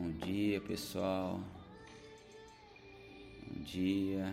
[0.00, 1.38] Bom dia, pessoal.
[3.46, 4.32] Bom dia.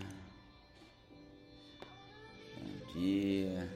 [2.55, 3.69] Bom dia.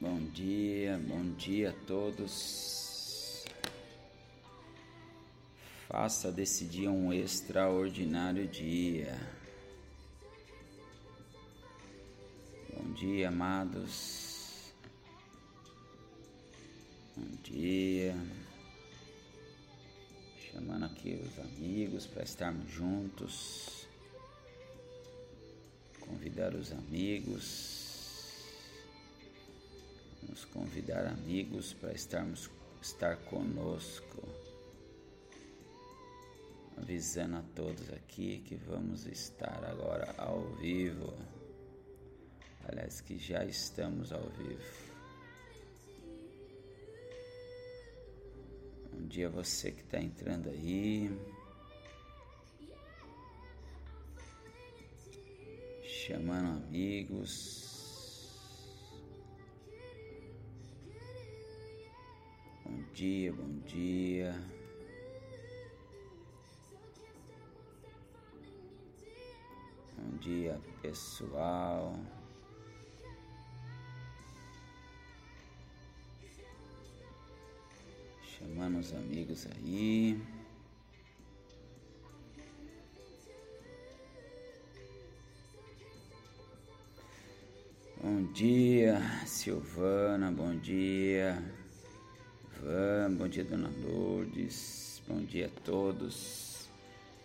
[0.00, 3.44] Bom dia, bom dia a todos.
[5.86, 9.16] Faça desse dia um extraordinário dia.
[12.74, 14.21] Bom dia, amados.
[17.14, 18.14] Bom dia.
[20.50, 23.86] Chamando aqui os amigos para estarmos juntos.
[26.00, 28.46] Convidar os amigos.
[30.22, 32.48] Vamos convidar amigos para estarmos
[32.80, 34.26] estar conosco.
[36.78, 41.12] Avisando a todos aqui que vamos estar agora ao vivo.
[42.66, 44.81] Aliás, que já estamos ao vivo.
[48.92, 51.10] Bom dia você que está entrando aí.
[55.82, 57.62] Chamando amigos.
[62.64, 64.34] Bom dia, bom dia.
[69.96, 71.96] Bom dia, pessoal.
[78.78, 80.20] Os amigos aí.
[88.02, 91.42] Bom dia, Silvana, bom dia.
[92.56, 96.68] Ivan, bom dia, Dona Lourdes, bom dia a todos.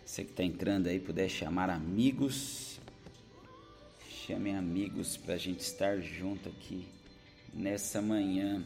[0.04, 2.80] Você que está entrando aí, puder chamar amigos,
[4.08, 6.86] chame amigos para a gente estar junto aqui
[7.52, 8.64] nessa manhã.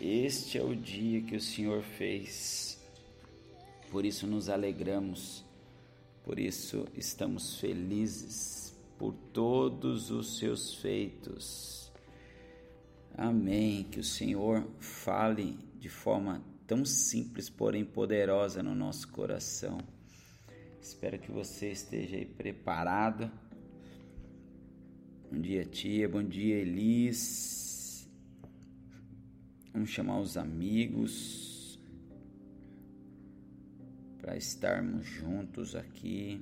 [0.00, 2.78] Este é o dia que o Senhor fez,
[3.90, 5.44] por isso nos alegramos,
[6.22, 11.90] por isso estamos felizes por todos os seus feitos.
[13.16, 13.82] Amém.
[13.90, 19.78] Que o Senhor fale de forma tão simples, porém poderosa no nosso coração.
[20.80, 23.28] Espero que você esteja aí preparado.
[25.30, 26.08] Bom dia, tia.
[26.08, 27.67] Bom dia, Elis.
[29.72, 31.78] Vamos chamar os amigos
[34.18, 36.40] para estarmos juntos aqui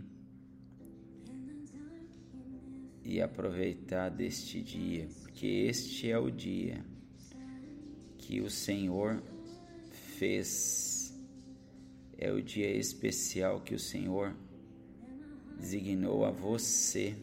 [3.04, 6.84] e aproveitar deste dia, porque este é o dia
[8.18, 9.22] que o Senhor
[10.18, 11.14] fez.
[12.18, 14.34] É o dia especial que o Senhor
[15.58, 17.14] designou a você.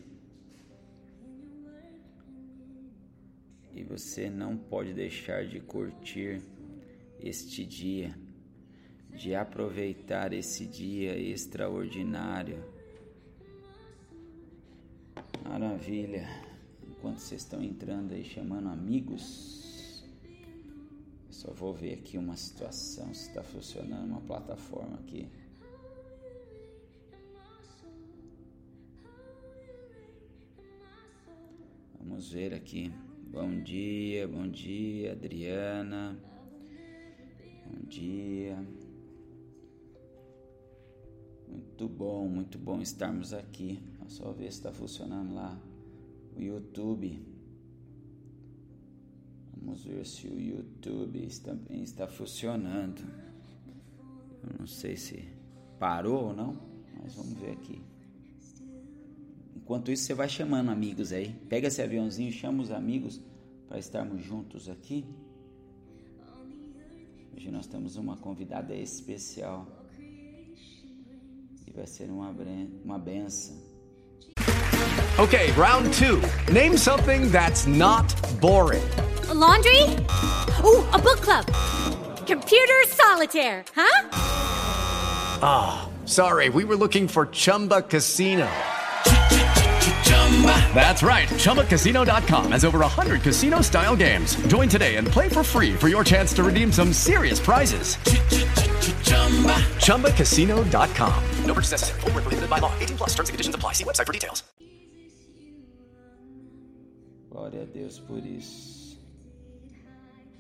[3.76, 6.42] E você não pode deixar de curtir
[7.20, 8.16] este dia,
[9.10, 12.64] de aproveitar esse dia extraordinário.
[15.44, 16.28] Maravilha.
[16.88, 20.06] Enquanto vocês estão entrando aí chamando amigos,
[21.30, 25.28] só vou ver aqui uma situação se está funcionando uma plataforma aqui.
[32.00, 32.94] Vamos ver aqui.
[33.34, 36.16] Bom dia, bom dia, Adriana.
[37.66, 38.56] Bom dia.
[41.48, 43.82] Muito bom, muito bom estarmos aqui.
[44.08, 45.60] Só ver se está funcionando lá
[46.38, 47.26] o YouTube.
[49.58, 53.02] Vamos ver se o YouTube também está funcionando.
[54.44, 55.28] Eu não sei se
[55.80, 56.56] parou ou não,
[57.02, 57.82] mas vamos ver aqui.
[59.64, 61.30] Enquanto isso, você vai chamando amigos aí.
[61.48, 63.22] Pega esse aviãozinho, chama os amigos
[63.70, 65.06] para estarmos juntos aqui.
[67.34, 69.66] Hoje nós temos uma convidada especial.
[71.66, 72.36] E vai ser uma,
[72.84, 73.56] uma benção.
[75.18, 76.22] Okay, round two.
[76.52, 78.84] Name something that's not boring.
[79.30, 79.84] A laundry?
[80.66, 81.46] Ooh, a book club.
[82.28, 84.10] Computer solitaire, huh?
[85.42, 88.50] Ah, oh, sorry, we were looking for Chumba Casino.
[90.74, 91.30] That's right.
[91.30, 94.36] ChumbaCasino.com has over 100 casino style games.
[94.48, 97.96] Join today and play for free for your chance to redeem some serious prizes.
[99.86, 101.24] ChumbaCasino.com.
[101.46, 102.02] No purchase necessary.
[102.02, 102.74] Full prohibited by law.
[102.82, 103.74] 18 plus terms and conditions apply.
[103.74, 104.44] See website for details.
[107.30, 108.98] Glória a Deus por isso.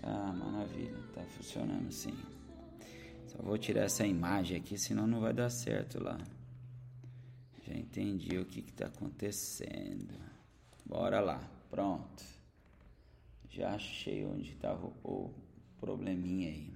[0.03, 0.93] Ah, maravilha.
[1.15, 2.13] Tá funcionando sim.
[3.27, 6.17] Só vou tirar essa imagem aqui, senão não vai dar certo lá.
[7.73, 10.13] Já entendi o que está acontecendo.
[10.85, 11.41] Bora lá,
[11.71, 12.23] pronto.
[13.49, 15.31] Já achei onde estava o
[15.79, 16.69] probleminha aí.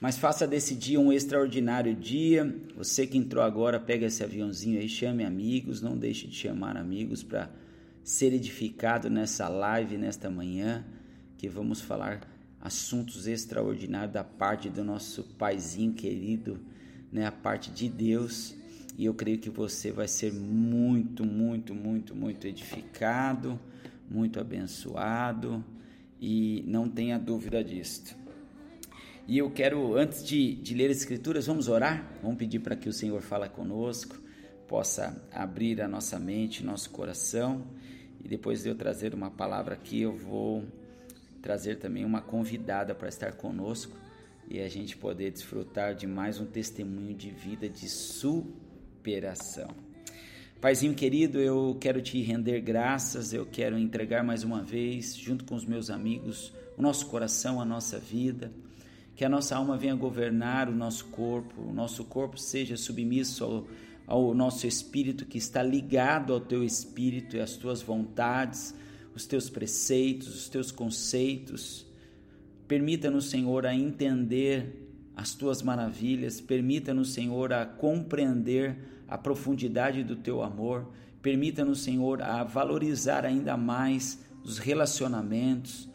[0.00, 2.44] Mas faça desse dia um extraordinário dia.
[2.76, 7.22] Você que entrou agora, pega esse aviãozinho aí, chame amigos, não deixe de chamar amigos
[7.22, 7.48] para
[8.02, 10.84] ser edificado nessa live nesta manhã,
[11.38, 12.28] que vamos falar
[12.60, 16.60] assuntos extraordinários da parte do nosso paizinho querido,
[17.12, 18.58] né, a parte de Deus
[18.96, 23.58] e eu creio que você vai ser muito, muito, muito, muito edificado,
[24.10, 25.64] muito abençoado
[26.20, 28.16] e não tenha dúvida disto.
[29.26, 32.04] E eu quero, antes de, de ler as Escrituras, vamos orar?
[32.22, 34.18] Vamos pedir para que o Senhor fale conosco,
[34.66, 37.64] possa abrir a nossa mente, nosso coração.
[38.22, 40.64] E depois de eu trazer uma palavra aqui, eu vou
[41.40, 43.96] trazer também uma convidada para estar conosco
[44.48, 48.69] e a gente poder desfrutar de mais um testemunho de vida de superação
[49.00, 49.68] superação.
[50.60, 55.54] Paizinho querido, eu quero te render graças, eu quero entregar mais uma vez, junto com
[55.54, 58.52] os meus amigos, o nosso coração, a nossa vida,
[59.16, 63.66] que a nossa alma venha governar o nosso corpo, o nosso corpo seja submisso ao,
[64.06, 68.74] ao nosso espírito, que está ligado ao teu espírito e às tuas vontades,
[69.14, 71.86] os teus preceitos, os teus conceitos.
[72.68, 74.89] Permita-nos, Senhor, a entender
[75.20, 80.90] as tuas maravilhas, permita-nos, Senhor, a compreender a profundidade do teu amor,
[81.20, 85.86] permita-nos, Senhor, a valorizar ainda mais os relacionamentos,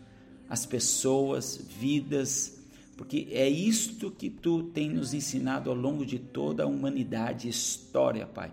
[0.48, 2.64] as pessoas, vidas,
[2.96, 8.28] porque é isto que tu tem nos ensinado ao longo de toda a humanidade história,
[8.28, 8.52] Pai.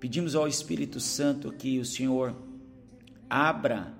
[0.00, 2.34] Pedimos ao Espírito Santo que o Senhor
[3.28, 3.92] abra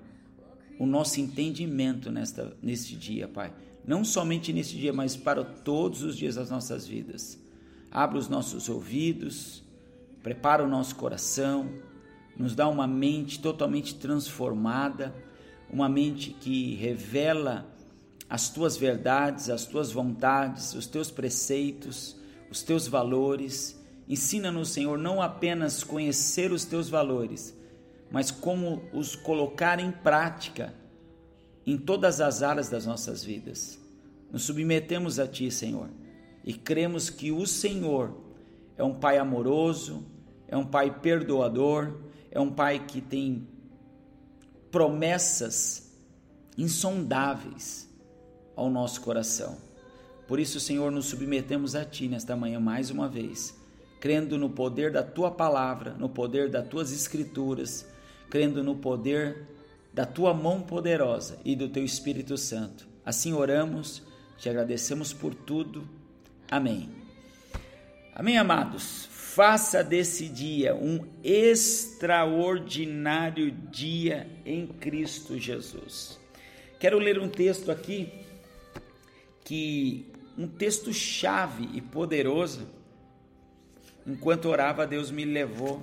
[0.78, 3.52] o nosso entendimento nesta, neste dia, Pai
[3.86, 7.38] não somente nesse dia, mas para todos os dias das nossas vidas.
[7.90, 9.62] Abra os nossos ouvidos,
[10.22, 11.68] prepara o nosso coração,
[12.36, 15.14] nos dá uma mente totalmente transformada,
[15.70, 17.66] uma mente que revela
[18.28, 22.16] as tuas verdades, as tuas vontades, os teus preceitos,
[22.50, 23.76] os teus valores.
[24.08, 27.56] Ensina-nos, Senhor, não apenas conhecer os teus valores,
[28.10, 30.74] mas como os colocar em prática
[31.66, 33.78] em todas as áreas das nossas vidas.
[34.30, 35.88] Nos submetemos a Ti, Senhor,
[36.44, 38.14] e cremos que o Senhor
[38.76, 40.04] é um Pai amoroso,
[40.48, 41.98] é um Pai perdoador,
[42.30, 43.46] é um Pai que tem
[44.70, 45.90] promessas
[46.56, 47.88] insondáveis
[48.54, 49.58] ao nosso coração.
[50.26, 53.56] Por isso, Senhor, nos submetemos a Ti nesta manhã mais uma vez,
[53.98, 57.86] crendo no poder da Tua palavra, no poder das Tuas Escrituras,
[58.28, 59.48] crendo no poder
[59.92, 62.88] da tua mão poderosa e do teu Espírito Santo.
[63.04, 64.04] Assim oramos,
[64.38, 65.88] te agradecemos por tudo.
[66.50, 66.88] Amém.
[68.14, 69.08] Amém, amados.
[69.10, 76.19] Faça desse dia um extraordinário dia em Cristo Jesus.
[76.78, 78.10] Quero ler um texto aqui
[79.44, 80.06] que
[80.37, 82.68] um texto chave e poderoso.
[84.06, 85.82] Enquanto orava, Deus me levou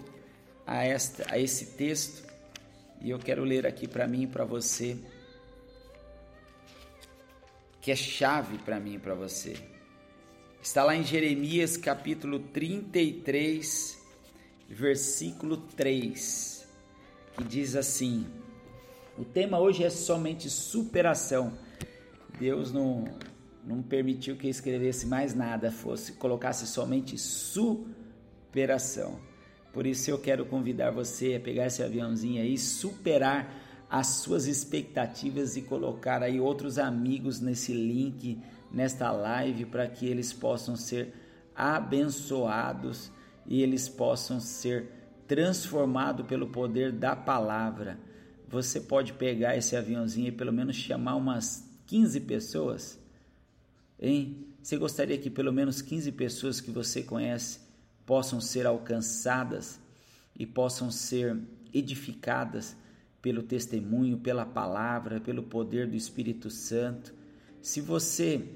[0.65, 2.26] a esta a esse texto
[3.01, 4.97] e eu quero ler aqui para mim e para você,
[7.81, 9.55] que é chave para mim e para você.
[10.61, 13.97] Está lá em Jeremias capítulo 33,
[14.67, 16.67] versículo 3,
[17.37, 18.27] que diz assim:
[19.17, 21.57] O tema hoje é somente superação.
[22.39, 23.05] Deus não,
[23.63, 29.19] não permitiu que eu escrevesse mais nada, fosse colocasse somente superação.
[29.77, 33.53] Por isso eu quero convidar você a pegar esse aviãozinho aí, superar
[33.87, 38.41] as suas expectativas e colocar aí outros amigos nesse link,
[38.71, 41.13] nesta live, para que eles possam ser
[41.55, 43.11] abençoados
[43.45, 44.89] e eles possam ser
[45.27, 47.99] transformados pelo poder da palavra.
[48.49, 52.99] Você pode pegar esse aviãozinho e pelo menos chamar umas 15 pessoas,
[53.99, 54.43] hein?
[54.59, 57.66] Você gostaria que pelo menos 15 pessoas que você conhece
[58.07, 59.81] possam ser alcançadas
[60.33, 61.37] e possam ser
[61.73, 62.75] edificadas
[63.21, 67.13] pelo testemunho, pela palavra, pelo poder do Espírito Santo.
[67.61, 68.47] Se você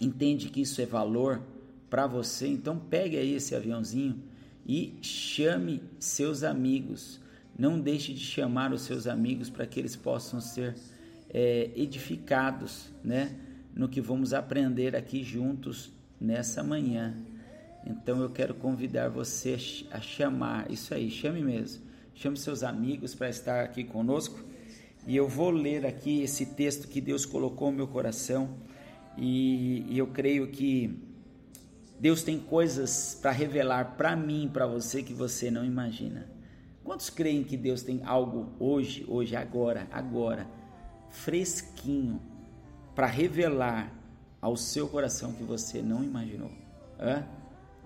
[0.00, 1.42] entende que isso é valor
[1.90, 4.22] para você, então pegue aí esse aviãozinho
[4.64, 7.20] e chame seus amigos.
[7.58, 10.76] Não deixe de chamar os seus amigos para que eles possam ser
[11.28, 13.36] é, edificados, né?
[13.74, 17.16] No que vamos aprender aqui juntos nessa manhã.
[17.86, 19.56] Então eu quero convidar você
[19.90, 21.82] a chamar, isso aí, chame mesmo.
[22.14, 24.38] Chame seus amigos para estar aqui conosco.
[25.06, 28.50] E eu vou ler aqui esse texto que Deus colocou no meu coração.
[29.16, 31.02] E, e eu creio que
[31.98, 36.26] Deus tem coisas para revelar para mim, para você que você não imagina.
[36.84, 40.46] Quantos creem que Deus tem algo hoje, hoje, agora, agora,
[41.10, 42.20] fresquinho,
[42.94, 43.92] para revelar
[44.40, 46.50] ao seu coração que você não imaginou?
[46.98, 47.24] Hã?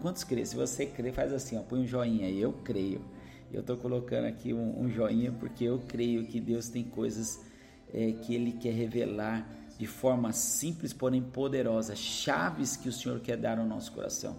[0.01, 0.45] Quantos creem?
[0.45, 3.01] Se você crê, faz assim, ó, põe um joinha aí, eu creio.
[3.53, 7.41] Eu estou colocando aqui um, um, joinha porque eu creio que Deus tem coisas
[7.93, 9.49] é, que Ele quer revelar
[9.79, 14.37] de forma simples, porém poderosa, chaves que o Senhor quer dar ao nosso coração.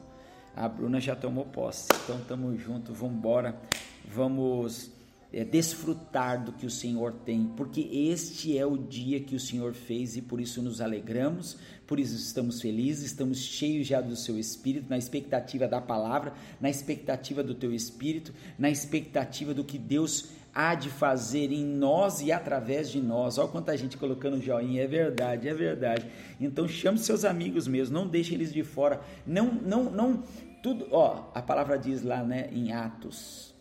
[0.55, 3.59] A Bruna já tomou posse, então estamos juntos, vamos embora,
[4.07, 4.91] vamos
[5.31, 9.73] é, desfrutar do que o Senhor tem, porque este é o dia que o Senhor
[9.73, 14.39] fez e por isso nos alegramos, por isso estamos felizes, estamos cheios já do seu
[14.39, 20.29] Espírito, na expectativa da palavra, na expectativa do teu Espírito, na expectativa do que Deus
[20.53, 23.37] há de fazer em nós e através de nós.
[23.37, 26.05] Olha quanta gente colocando joinha, é verdade, é verdade.
[26.39, 29.01] Então chame seus amigos mesmo, não deixe eles de fora.
[29.27, 30.23] Não, não, não,
[30.63, 33.55] tudo, ó, a palavra diz lá, né, em Atos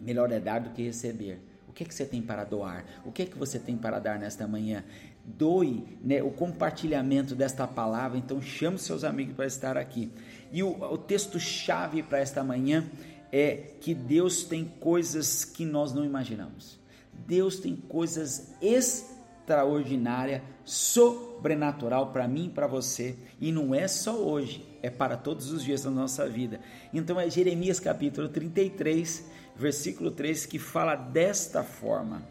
[0.00, 1.40] Melhor é dar do que receber.
[1.68, 2.84] O que é que você tem para doar?
[3.04, 4.84] O que é que você tem para dar nesta manhã?
[5.24, 10.10] Doe né, o compartilhamento desta palavra, então chame seus amigos para estar aqui.
[10.50, 12.84] E o, o texto-chave para esta manhã
[13.30, 16.78] é que Deus tem coisas que nós não imaginamos.
[17.26, 23.16] Deus tem coisas extraordinárias, sobrenatural para mim e para você.
[23.40, 26.60] E não é só hoje, é para todos os dias da nossa vida.
[26.92, 29.24] Então é Jeremias capítulo 33,
[29.56, 32.22] versículo 3, que fala desta forma.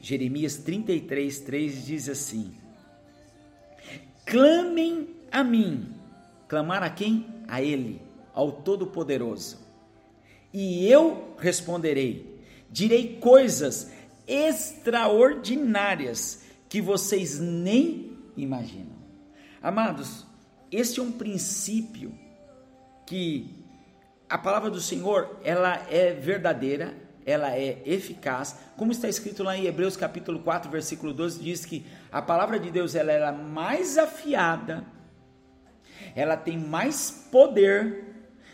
[0.00, 2.54] Jeremias 33, 3 diz assim:
[4.24, 5.94] Clamem a mim.
[6.48, 7.26] Clamar a quem?
[7.46, 8.02] A Ele,
[8.34, 9.60] ao Todo-Poderoso.
[10.52, 13.92] E eu responderei, direi coisas
[14.26, 18.98] extraordinárias que vocês nem imaginam.
[19.62, 20.26] Amados,
[20.72, 22.14] este é um princípio
[23.06, 23.54] que
[24.28, 26.94] a palavra do Senhor, ela é verdadeira,
[27.26, 28.56] ela é eficaz.
[28.76, 32.70] Como está escrito lá em Hebreus capítulo 4, versículo 12, diz que a palavra de
[32.70, 34.84] Deus ela é mais afiada,
[36.14, 38.04] ela tem mais poder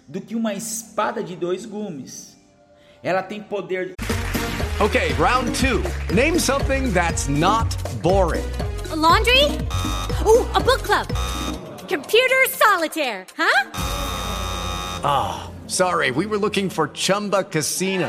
[0.06, 2.36] do que uma espada de dois gumes.
[3.02, 3.94] Ela tem poder.
[4.80, 5.82] Okay, round 2.
[6.14, 8.44] Name something that's not boring.
[8.90, 9.44] A laundry?
[10.26, 11.06] Ooh, a book club.
[11.88, 13.70] Computer solitaire, huh?
[15.02, 15.50] Ah.
[15.68, 18.08] Sorry, we were looking for Chumba Casino.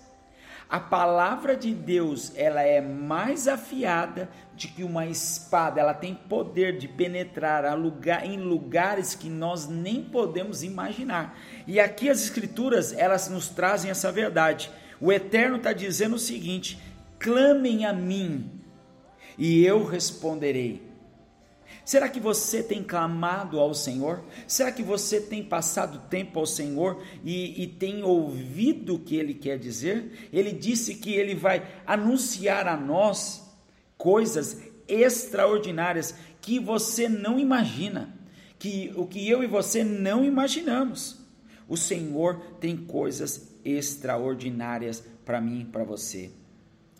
[0.71, 6.77] a palavra de Deus, ela é mais afiada de que uma espada, ela tem poder
[6.77, 11.37] de penetrar lugar, em lugares que nós nem podemos imaginar.
[11.67, 14.71] E aqui as escrituras, elas nos trazem essa verdade.
[15.01, 16.81] O Eterno está dizendo o seguinte:
[17.19, 18.49] clamem a mim,
[19.37, 20.90] e eu responderei
[21.91, 24.23] Será que você tem clamado ao Senhor?
[24.47, 29.33] Será que você tem passado tempo ao Senhor e, e, tem ouvido o que Ele
[29.33, 30.29] quer dizer?
[30.31, 33.45] Ele disse que Ele vai anunciar a nós
[33.97, 38.17] coisas extraordinárias que você não imagina,
[38.57, 41.19] que o que eu e você não imaginamos.
[41.67, 46.31] O Senhor tem coisas extraordinárias para mim e para você.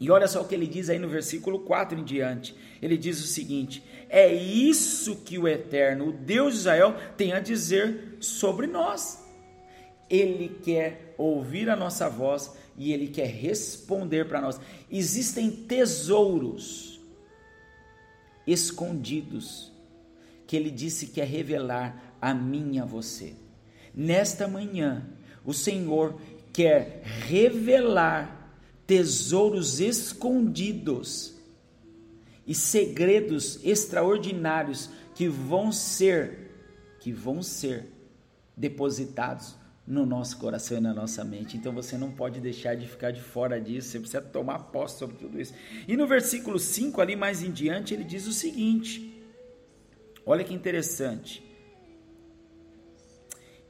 [0.02, 2.56] E olha só o que ele diz aí no versículo 4 em diante.
[2.82, 7.40] Ele diz o seguinte: É isso que o Eterno, o Deus de Israel, tem a
[7.40, 9.24] dizer sobre nós.
[10.10, 14.60] Ele quer ouvir a nossa voz e ele quer responder para nós.
[14.90, 17.00] Existem tesouros
[18.48, 19.72] escondidos
[20.48, 23.36] que ele disse que é revelar a mim e a você.
[23.94, 25.08] Nesta manhã,
[25.46, 26.20] o Senhor
[26.52, 28.41] quer revelar
[28.92, 31.34] tesouros escondidos
[32.46, 36.52] e segredos extraordinários que vão ser
[37.00, 37.88] que vão ser
[38.56, 39.56] depositados
[39.88, 41.56] no nosso coração e na nossa mente.
[41.56, 45.16] Então você não pode deixar de ficar de fora disso, você precisa tomar posse sobre
[45.16, 45.54] tudo isso.
[45.88, 49.24] E no versículo 5 ali mais em diante, ele diz o seguinte:
[50.26, 51.42] Olha que interessante.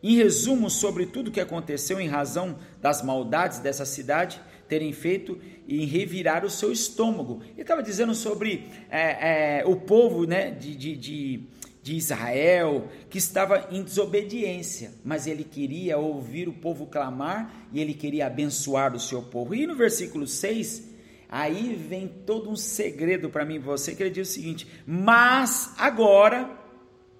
[0.02, 5.38] Em resumo, sobre tudo o que aconteceu em razão das maldades dessa cidade terem feito
[5.68, 7.42] e revirar o seu estômago.
[7.52, 11.44] Ele estava dizendo sobre é, é, o povo né, de, de, de,
[11.84, 17.94] de Israel que estava em desobediência, mas ele queria ouvir o povo clamar e ele
[17.94, 19.54] queria abençoar o seu povo.
[19.54, 20.90] E no versículo 6,
[21.28, 25.74] aí vem todo um segredo para mim e você, que ele diz o seguinte: Mas
[25.78, 26.50] agora,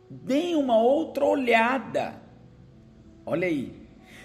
[0.10, 2.22] deem uma outra olhada
[3.26, 3.81] Olha aí.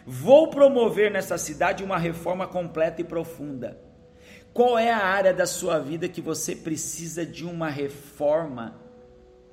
[0.06, 3.76] Vou promover nessa cidade uma reforma completa e profunda.
[4.52, 8.80] Qual é a área da sua vida que você precisa de uma reforma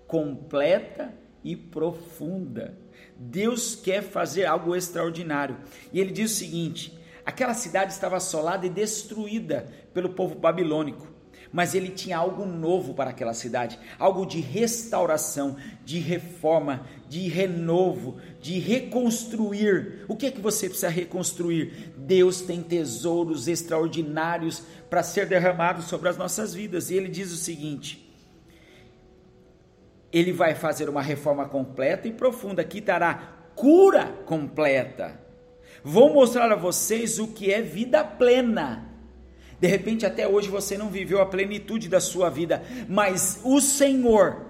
[0.05, 1.11] completa
[1.43, 2.77] e profunda?
[3.17, 5.57] Deus quer fazer algo extraordinário.
[5.91, 11.12] E ele diz o seguinte: aquela cidade estava assolada e destruída pelo povo babilônico
[11.53, 15.55] mas ele tinha algo novo para aquela cidade, algo de restauração,
[15.85, 20.03] de reforma, de renovo, de reconstruir.
[20.07, 21.93] O que é que você precisa reconstruir?
[21.95, 26.89] Deus tem tesouros extraordinários para ser derramados sobre as nossas vidas.
[26.89, 28.11] E ele diz o seguinte:
[30.11, 35.21] ele vai fazer uma reforma completa e profunda, que dará cura completa.
[35.83, 38.92] Vou mostrar a vocês o que é vida plena
[39.63, 44.41] de repente, até hoje você não viveu a plenitude da sua vida, mas o Senhor,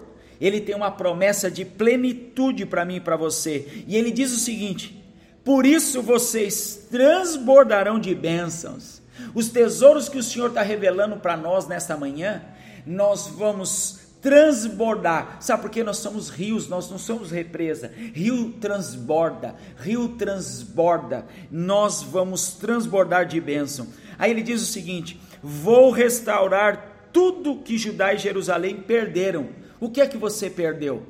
[0.42, 3.84] Ele tem uma promessa de plenitude para mim e para você.
[3.88, 5.00] E Ele diz o seguinte:
[5.46, 9.04] por isso vocês transbordarão de bênçãos.
[9.36, 12.42] Os tesouros que o Senhor está revelando para nós nesta manhã,
[12.84, 15.38] nós vamos transbordar.
[15.42, 17.92] Sabe por que nós somos rios, nós não somos represa.
[18.16, 21.24] Rio transborda, rio transborda.
[21.52, 23.88] Nós vamos transbordar de bênção.
[24.24, 29.50] Aí ele diz o seguinte: Vou restaurar tudo que Judá e Jerusalém perderam.
[29.82, 31.06] O que é que você perdeu?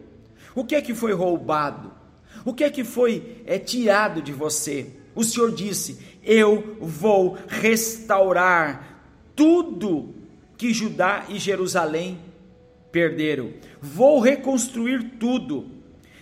[0.55, 1.93] O que é que foi roubado?
[2.43, 4.88] O que é que foi é, tirado de você?
[5.13, 9.05] O Senhor disse: Eu vou restaurar
[9.36, 10.16] tudo
[10.57, 12.18] que Judá e Jerusalém
[12.92, 13.53] perderam.
[13.79, 15.68] Vou reconstruir tudo,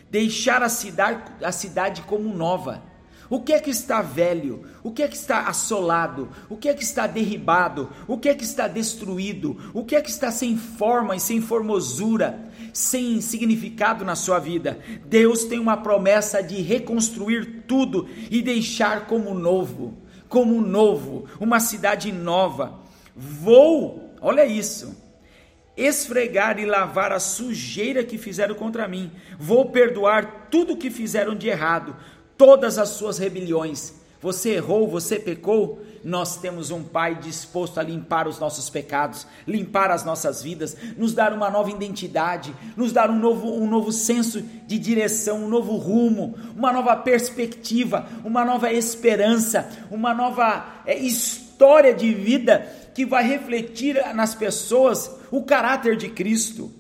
[0.10, 2.91] deixar a cidade, a cidade como nova
[3.32, 4.66] o que é que está velho?
[4.84, 6.28] O que é que está assolado?
[6.50, 7.90] O que é que está derribado?
[8.06, 9.58] O que é que está destruído?
[9.74, 12.52] O que é que está sem forma e sem formosura?
[12.74, 14.80] Sem significado na sua vida?
[15.06, 22.12] Deus tem uma promessa de reconstruir tudo e deixar como novo, como novo, uma cidade
[22.12, 22.82] nova.
[23.16, 24.94] Vou, olha isso,
[25.78, 29.10] esfregar e lavar a sujeira que fizeram contra mim.
[29.40, 31.96] Vou perdoar tudo que fizeram de errado
[32.42, 33.94] todas as suas rebeliões.
[34.20, 39.92] Você errou, você pecou, nós temos um Pai disposto a limpar os nossos pecados, limpar
[39.92, 44.42] as nossas vidas, nos dar uma nova identidade, nos dar um novo, um novo senso
[44.42, 51.94] de direção, um novo rumo, uma nova perspectiva, uma nova esperança, uma nova é, história
[51.94, 56.72] de vida que vai refletir nas pessoas o caráter de Cristo.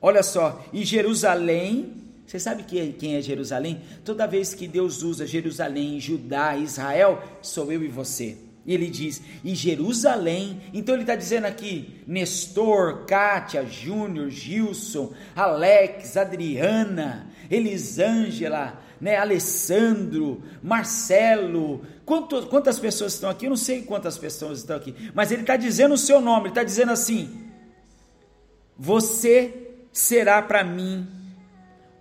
[0.00, 3.80] Olha só, e Jerusalém você sabe quem é Jerusalém?
[4.04, 8.36] Toda vez que Deus usa Jerusalém, Judá, Israel, sou eu e você.
[8.66, 16.16] E ele diz, e Jerusalém, então ele está dizendo aqui, Nestor, Kátia, Júnior, Gilson, Alex,
[16.16, 23.46] Adriana, Elisângela, né, Alessandro, Marcelo, quanto, quantas pessoas estão aqui?
[23.46, 26.48] Eu não sei quantas pessoas estão aqui, mas ele está dizendo o seu nome, ele
[26.48, 27.30] está dizendo assim:
[28.76, 29.54] Você
[29.92, 31.06] será para mim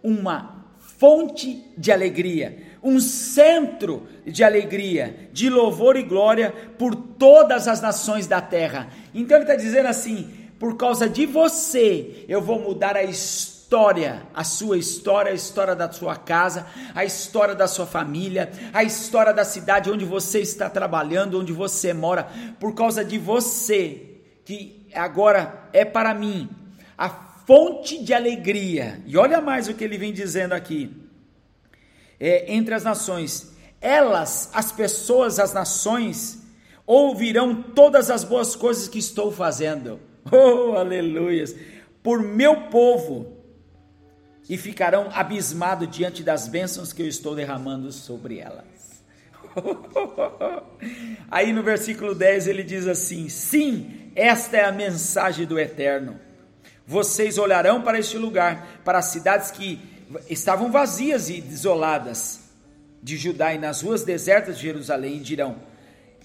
[0.05, 7.81] uma fonte de alegria, um centro de alegria, de louvor e glória por todas as
[7.81, 8.87] nações da terra.
[9.13, 14.43] Então ele está dizendo assim: por causa de você, eu vou mudar a história, a
[14.43, 19.43] sua história, a história da sua casa, a história da sua família, a história da
[19.43, 25.83] cidade onde você está trabalhando, onde você mora, por causa de você, que agora é
[25.83, 26.47] para mim
[26.95, 29.01] a fonte de alegria.
[29.05, 30.91] E olha mais o que ele vem dizendo aqui.
[32.19, 36.43] É, entre as nações, elas, as pessoas, as nações,
[36.85, 39.99] ouvirão todas as boas coisas que estou fazendo.
[40.31, 41.55] Oh, aleluias!
[42.01, 43.35] Por meu povo,
[44.49, 49.03] e ficarão abismados diante das bênçãos que eu estou derramando sobre elas.
[51.31, 56.19] Aí no versículo 10 ele diz assim: Sim, esta é a mensagem do Eterno.
[56.87, 59.79] Vocês olharão para este lugar, para as cidades que
[60.29, 62.41] estavam vazias e desoladas
[63.01, 65.57] de Judá e nas ruas desertas de Jerusalém e dirão: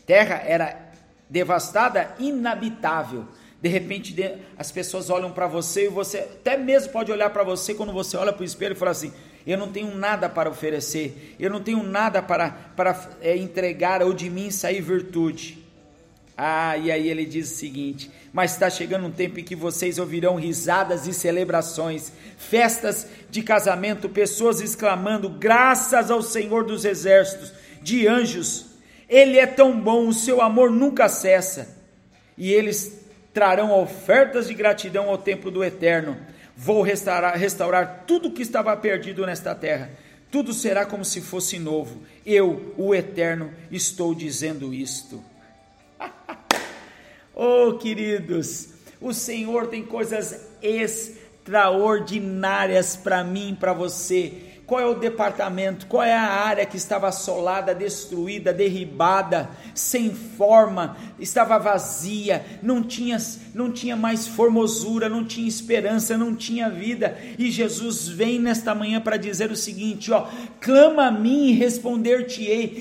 [0.06, 0.90] terra era
[1.28, 3.26] devastada, inabitável.
[3.62, 4.16] De repente,
[4.56, 8.16] as pessoas olham para você e você até mesmo pode olhar para você quando você
[8.16, 9.12] olha para o espelho e falar assim:
[9.46, 14.12] eu não tenho nada para oferecer, eu não tenho nada para, para é, entregar ou
[14.12, 15.58] de mim sair virtude.
[16.36, 19.98] Ah, e aí ele diz o seguinte: Mas está chegando um tempo em que vocês
[19.98, 28.06] ouvirão risadas e celebrações, festas de casamento, pessoas exclamando: Graças ao Senhor dos Exércitos, de
[28.06, 28.66] anjos,
[29.08, 31.76] Ele é tão bom, o seu amor nunca cessa.
[32.38, 33.00] E eles
[33.34, 36.16] trarão ofertas de gratidão ao templo do Eterno.
[36.56, 39.90] Vou restaurar, restaurar tudo que estava perdido nesta terra.
[40.30, 42.02] Tudo será como se fosse novo.
[42.24, 45.22] Eu, o Eterno, estou dizendo isto.
[47.40, 48.68] oh, queridos,
[49.00, 54.34] o Senhor tem coisas extraordinárias para mim, para você
[54.66, 60.96] qual é o departamento, qual é a área que estava assolada, destruída, derribada, sem forma,
[61.18, 63.18] estava vazia, não tinha,
[63.52, 67.18] não tinha mais formosura, não tinha esperança, não tinha vida.
[67.36, 70.28] E Jesus vem nesta manhã para dizer o seguinte, ó:
[70.60, 72.80] clama a mim e responder-te-ei.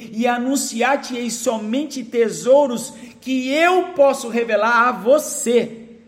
[0.00, 6.00] E anunciar-te-ei somente tesouros que eu posso revelar a você.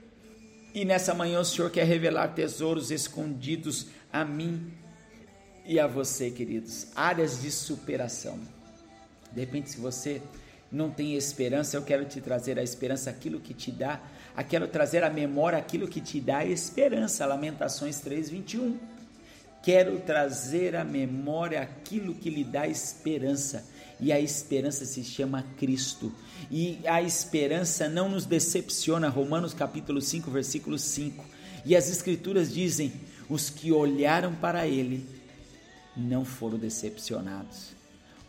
[0.74, 4.72] E nessa manhã o Senhor quer revelar tesouros escondidos a mim
[5.66, 6.86] e a você, queridos.
[6.96, 8.38] Áreas de superação.
[9.30, 10.22] De repente, se você
[10.72, 14.00] não tem esperança, eu quero te trazer a esperança, aquilo que te dá,
[14.36, 17.26] eu quero trazer à memória aquilo que te dá esperança.
[17.26, 18.78] Lamentações 3:21.
[19.62, 23.64] Quero trazer à memória aquilo que lhe dá esperança.
[24.00, 26.12] E a esperança se chama Cristo
[26.50, 29.08] e a esperança não nos decepciona.
[29.08, 31.24] Romanos capítulo 5, versículo 5.
[31.64, 32.92] E as escrituras dizem:
[33.28, 35.06] os que olharam para ele
[35.96, 37.70] não foram decepcionados.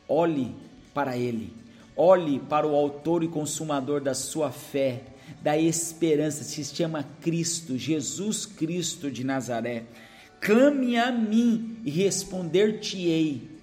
[0.08, 0.56] Olhe
[0.94, 1.54] para ele.
[1.98, 5.04] Olhe para o autor e consumador da sua fé,
[5.42, 9.86] da esperança, se chama Cristo, Jesus Cristo de Nazaré.
[10.42, 13.55] Clame a mim e responder-te-ei.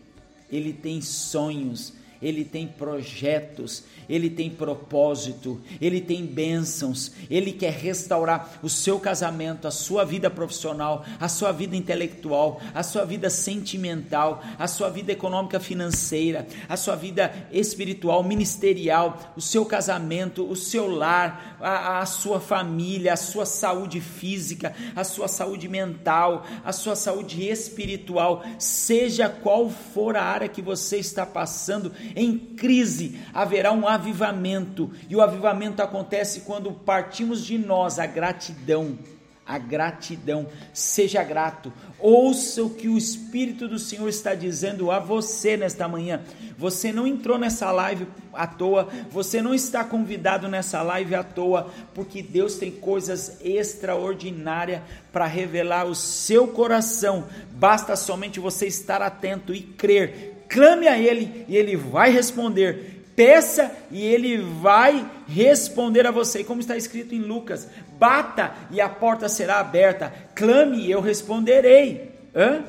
[0.52, 8.60] Ele tem sonhos, ele tem projetos, ele tem propósito, ele tem bênçãos, ele quer restaurar
[8.62, 14.42] o seu casamento, a sua vida profissional, a sua vida intelectual, a sua vida sentimental,
[14.58, 20.88] a sua vida econômica financeira, a sua vida espiritual, ministerial, o seu casamento, o seu
[20.88, 26.94] lar, a, a sua família, a sua saúde física, a sua saúde mental, a sua
[26.94, 33.86] saúde espiritual, seja qual for a área que você está passando em crise, haverá um
[33.86, 38.98] avivamento, e o avivamento acontece quando partimos de nós a gratidão.
[39.44, 45.56] A gratidão, seja grato, ouça o que o Espírito do Senhor está dizendo a você
[45.56, 46.22] nesta manhã.
[46.56, 51.72] Você não entrou nessa live à toa, você não está convidado nessa live à toa,
[51.92, 54.80] porque Deus tem coisas extraordinárias
[55.12, 57.24] para revelar o seu coração.
[57.50, 60.31] Basta somente você estar atento e crer.
[60.52, 66.60] Clame a Ele e Ele vai responder Peça e ele vai responder a você, como
[66.60, 72.10] está escrito em Lucas: bata e a porta será aberta, clame e eu responderei.
[72.34, 72.64] Hã?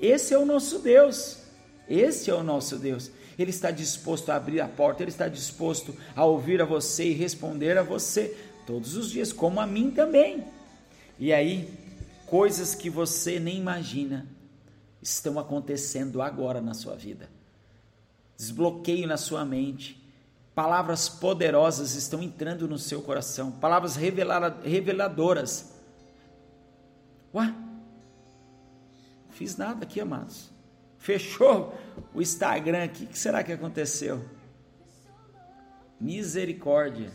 [0.00, 1.38] Esse é o nosso Deus.
[1.88, 3.12] Esse é o nosso Deus.
[3.38, 7.12] Ele está disposto a abrir a porta, ele está disposto a ouvir a você e
[7.12, 8.36] responder a você
[8.66, 10.42] todos os dias, como a mim também.
[11.18, 11.68] E aí,
[12.26, 14.26] coisas que você nem imagina
[15.08, 17.28] estão acontecendo agora na sua vida
[18.36, 20.02] desbloqueio na sua mente.
[20.54, 25.74] Palavras poderosas estão entrando no seu coração, palavras reveladoras.
[27.34, 27.54] Ué?
[29.30, 30.50] Fiz nada aqui, amados.
[30.98, 31.74] Fechou
[32.14, 33.04] o Instagram aqui.
[33.04, 34.24] O que será que aconteceu?
[36.00, 37.12] Misericórdia.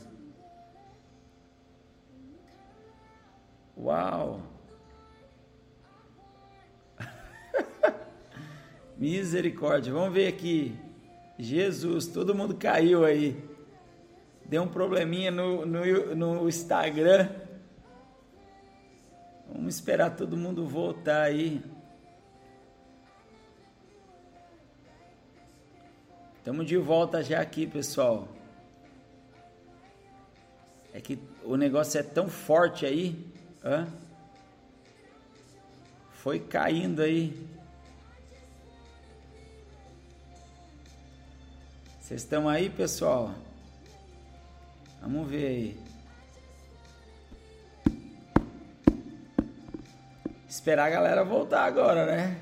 [3.75, 4.50] Uau!
[8.97, 9.93] Misericórdia.
[9.93, 10.77] Vamos ver aqui.
[11.37, 13.43] Jesus, todo mundo caiu aí.
[14.45, 17.29] Deu um probleminha no, no, no Instagram.
[19.51, 21.63] Vamos esperar todo mundo voltar aí.
[26.37, 28.27] Estamos de volta já aqui, pessoal.
[30.93, 33.31] É que o negócio é tão forte aí.
[33.63, 33.87] Hã?
[36.21, 37.35] Foi caindo aí.
[41.99, 43.33] Vocês estão aí, pessoal?
[45.01, 45.79] Vamos ver aí.
[50.47, 52.37] Esperar a galera voltar agora, né?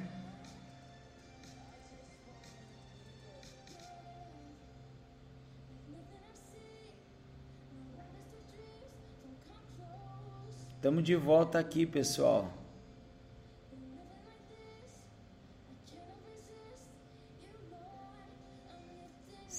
[10.75, 12.58] Estamos de volta aqui, pessoal.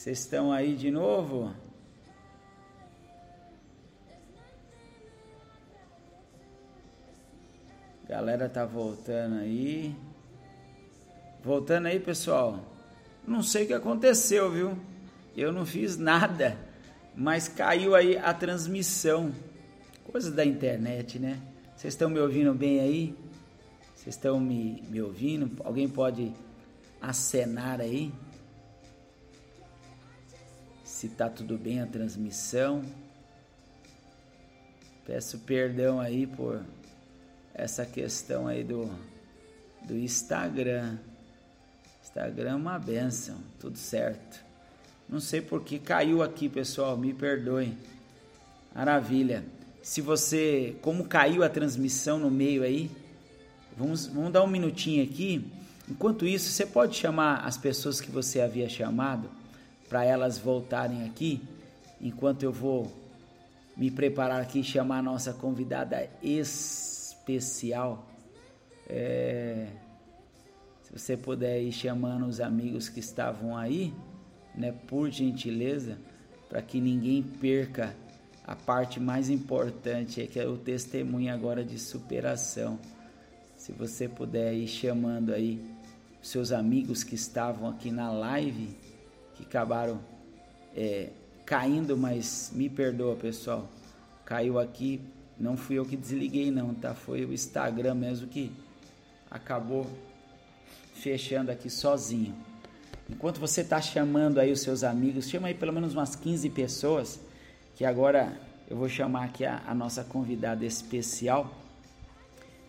[0.01, 1.53] Vocês estão aí de novo?
[8.09, 9.95] Galera tá voltando aí.
[11.45, 12.65] Voltando aí, pessoal.
[13.29, 14.79] Não sei o que aconteceu, viu?
[15.37, 16.57] Eu não fiz nada,
[17.15, 19.35] mas caiu aí a transmissão.
[20.11, 21.39] Coisa da internet, né?
[21.77, 23.15] Vocês estão me ouvindo bem aí?
[23.95, 25.63] Vocês estão me, me ouvindo?
[25.63, 26.33] Alguém pode
[27.03, 28.11] acenar aí?
[31.01, 32.85] Se tá tudo bem a transmissão.
[35.07, 36.63] Peço perdão aí por
[37.55, 38.87] essa questão aí do,
[39.83, 40.99] do Instagram.
[42.05, 44.45] Instagram é uma benção, tudo certo.
[45.09, 47.79] Não sei por que caiu aqui, pessoal, me perdoem.
[48.75, 49.43] Maravilha.
[49.83, 52.91] Se você, como caiu a transmissão no meio aí,
[53.75, 55.51] vamos, vamos dar um minutinho aqui.
[55.89, 59.40] Enquanto isso, você pode chamar as pessoas que você havia chamado
[59.91, 61.43] para elas voltarem aqui,
[62.01, 62.91] enquanto eu vou
[63.77, 68.07] me preparar aqui e chamar a nossa convidada especial.
[68.89, 69.67] É,
[70.83, 73.93] se você puder ir chamando os amigos que estavam aí,
[74.55, 75.99] né, por gentileza,
[76.49, 77.97] para que ninguém perca
[78.47, 82.79] a parte mais importante, é que é o testemunho agora de superação.
[83.57, 85.61] Se você puder ir chamando aí
[86.23, 88.77] seus amigos que estavam aqui na live,
[89.41, 90.01] que acabaram
[90.77, 91.11] é,
[91.45, 93.69] caindo, mas me perdoa, pessoal.
[94.25, 95.01] Caiu aqui,
[95.39, 96.95] não fui eu que desliguei, não, tá?
[96.95, 98.53] Foi o Instagram mesmo que
[99.31, 99.87] acabou
[100.95, 102.35] fechando aqui sozinho.
[103.09, 107.19] Enquanto você está chamando aí os seus amigos, chama aí pelo menos umas 15 pessoas,
[107.75, 111.53] que agora eu vou chamar aqui a, a nossa convidada especial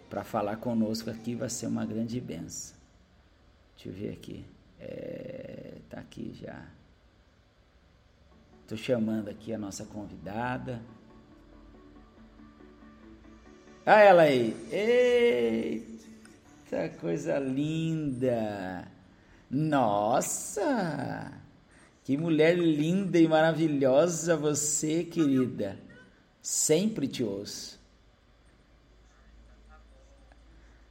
[0.09, 2.75] para falar conosco aqui, vai ser uma grande benção.
[3.75, 4.43] Deixa eu ver aqui.
[4.81, 6.65] É, tá aqui já.
[8.63, 10.81] Estou chamando aqui a nossa convidada.
[13.85, 14.55] Ah, ela aí.
[16.71, 18.87] Eita, coisa linda.
[19.49, 21.31] Nossa!
[22.03, 25.77] Que mulher linda e maravilhosa você, querida.
[26.41, 27.79] Sempre te ouço.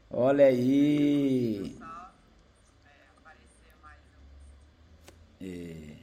[0.09, 1.80] Olha aí.
[5.43, 6.01] É.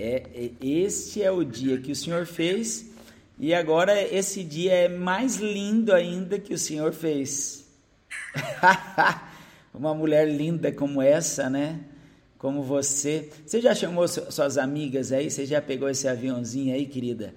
[0.00, 2.88] É, é, este é o dia que o Senhor fez
[3.36, 7.66] e agora esse dia é mais lindo ainda que o Senhor fez.
[9.74, 11.80] Uma mulher linda como essa, né?
[12.36, 13.30] Como você.
[13.44, 15.30] Você já chamou suas amigas aí?
[15.30, 17.34] Você já pegou esse aviãozinho aí, querida?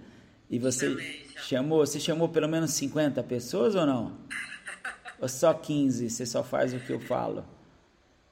[0.49, 1.85] E você chamei, chamou?
[1.85, 4.17] Você chamou pelo menos 50 pessoas ou não?
[5.21, 6.09] Ou só 15?
[6.09, 7.45] Você só faz o que eu falo?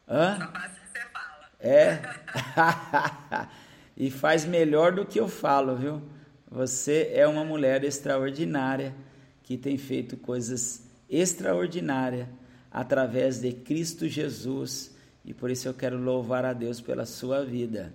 [0.08, 0.40] Hã?
[0.40, 1.50] Só faz o que você fala.
[1.60, 3.48] É?
[3.96, 6.02] e faz melhor do que eu falo, viu?
[6.50, 8.96] Você é uma mulher extraordinária
[9.44, 12.28] que tem feito coisas extraordinárias
[12.72, 17.94] através de Cristo Jesus e por isso eu quero louvar a Deus pela sua vida.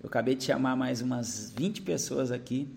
[0.00, 2.68] Eu acabei de chamar mais umas 20 pessoas aqui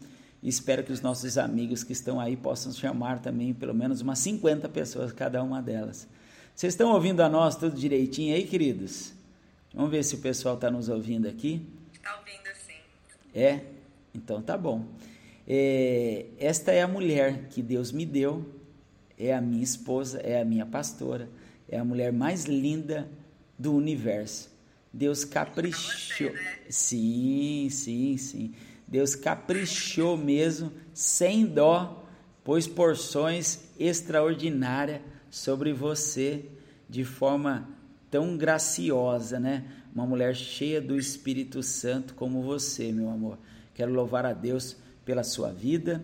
[0.45, 4.19] e espero que os nossos amigos que estão aí possam chamar também pelo menos umas
[4.19, 6.07] 50 pessoas, cada uma delas.
[6.55, 9.11] Vocês estão ouvindo a nós tudo direitinho aí, queridos?
[9.73, 11.67] Vamos ver se o pessoal está nos ouvindo aqui.
[11.91, 12.75] Está ouvindo sim.
[13.33, 13.61] É?
[14.13, 14.85] Então tá bom.
[15.47, 18.45] É, esta é a mulher que Deus me deu,
[19.17, 21.27] é a minha esposa, é a minha pastora,
[21.67, 23.09] é a mulher mais linda
[23.57, 24.53] do universo.
[24.93, 26.29] Deus caprichou.
[26.29, 26.59] Você, né?
[26.69, 28.53] Sim, sim, sim.
[28.87, 32.05] Deus caprichou mesmo, sem dó,
[32.43, 36.45] pôs porções extraordinárias sobre você
[36.87, 37.67] de forma
[38.11, 39.65] tão graciosa, né?
[39.93, 43.37] Uma mulher cheia do Espírito Santo como você, meu amor.
[43.73, 46.03] Quero louvar a Deus pela sua vida.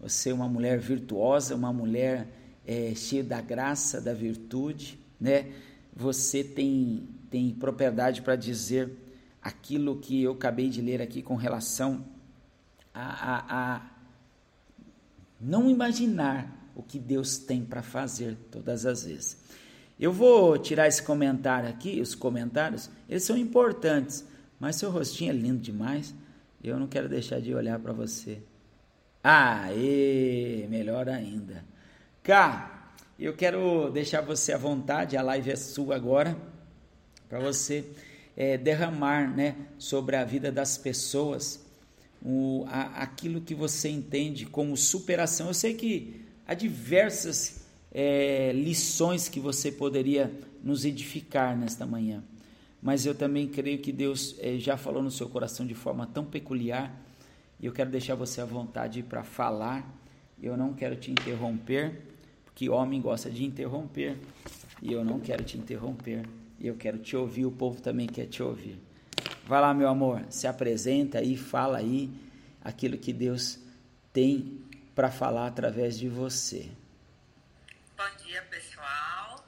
[0.00, 2.28] Você é uma mulher virtuosa, uma mulher
[2.66, 5.52] é, cheia da graça, da virtude, né?
[5.94, 8.90] Você tem, tem propriedade para dizer
[9.42, 12.04] aquilo que eu acabei de ler aqui com relação
[12.94, 13.82] a, a, a
[15.40, 19.36] não imaginar o que Deus tem para fazer todas as vezes.
[19.98, 24.24] Eu vou tirar esse comentário aqui, os comentários, eles são importantes,
[24.58, 26.14] mas seu rostinho é lindo demais,
[26.62, 28.42] eu não quero deixar de olhar para você.
[29.22, 31.64] Aê, melhor ainda.
[32.22, 36.36] Cá, eu quero deixar você à vontade, a live é sua agora,
[37.28, 37.84] para você
[38.36, 41.64] é, derramar né, sobre a vida das pessoas
[42.24, 45.48] o, a, aquilo que você entende como superação.
[45.48, 50.32] Eu sei que há diversas é, lições que você poderia
[50.62, 52.24] nos edificar nesta manhã,
[52.82, 56.24] mas eu também creio que Deus é, já falou no seu coração de forma tão
[56.24, 57.04] peculiar
[57.60, 60.00] e eu quero deixar você à vontade para falar.
[60.42, 62.02] Eu não quero te interromper,
[62.44, 64.16] porque homem gosta de interromper
[64.82, 66.26] e eu não quero te interromper.
[66.58, 68.78] E eu quero te ouvir, o povo também quer te ouvir.
[69.46, 72.08] Vai lá, meu amor, se apresenta aí, fala aí
[72.62, 73.58] aquilo que Deus
[74.10, 76.70] tem para falar através de você.
[77.94, 79.46] Bom dia, pessoal.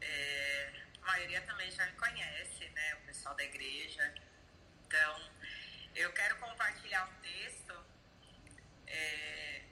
[0.00, 2.94] É, a maioria também já me conhece, né?
[3.00, 4.12] O pessoal da igreja.
[4.88, 5.20] Então,
[5.94, 7.74] eu quero compartilhar um texto.
[8.88, 9.62] É,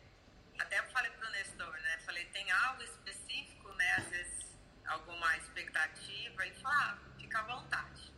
[0.61, 1.99] até eu falei para o Nestor, né?
[2.07, 3.95] Falei, tem algo específico, né?
[3.97, 6.47] Às vezes, alguma expectativa.
[6.47, 8.11] E falar, ah, fica à vontade.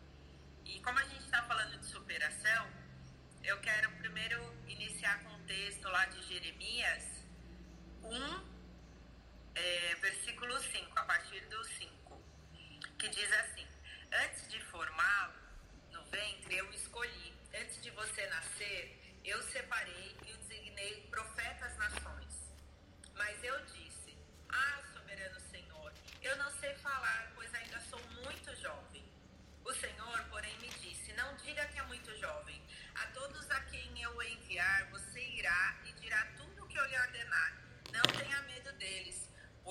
[0.65, 2.67] E como a gente está falando de superação,
[3.45, 7.05] eu quero primeiro iniciar com um texto lá de Jeremias
[8.03, 8.13] 1,
[9.55, 12.23] é, versículo 5, a partir do 5,
[12.99, 13.67] que diz assim:
[14.25, 15.35] Antes de formá-lo
[15.93, 17.35] no ventre, eu escolhi.
[17.55, 22.35] Antes de você nascer, eu separei e o designei profeta às nações.
[23.15, 23.61] Mas eu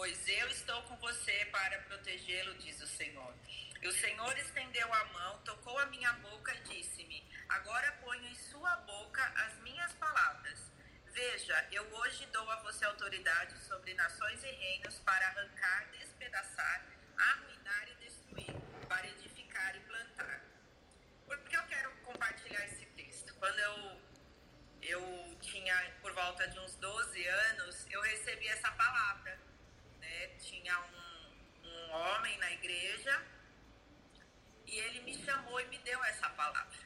[0.01, 3.35] pois eu estou com você para protegê-lo, diz o Senhor.
[3.83, 8.33] E o Senhor estendeu a mão, tocou a minha boca e disse-me: Agora ponho em
[8.33, 10.59] sua boca as minhas palavras.
[11.05, 16.83] Veja, eu hoje dou a você autoridade sobre nações e reinos para arrancar, despedaçar,
[17.15, 18.55] arruinar e destruir,
[18.89, 20.41] para edificar e plantar.
[21.27, 23.35] Por que eu quero compartilhar esse texto?
[23.35, 24.01] Quando eu,
[24.81, 29.50] eu tinha por volta de uns 12 anos, eu recebi essa palavra.
[30.51, 33.25] Tinha um, um homem na igreja
[34.67, 36.77] e ele me chamou e me deu essa palavra.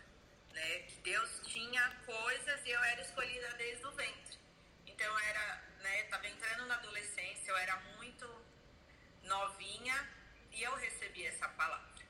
[0.53, 0.79] Né?
[0.83, 4.37] Que Deus tinha coisas e eu era escolhida desde o ventre.
[4.85, 8.27] Então eu era, né, estava entrando na adolescência, eu era muito
[9.23, 10.09] novinha
[10.51, 12.05] e eu recebi essa palavra.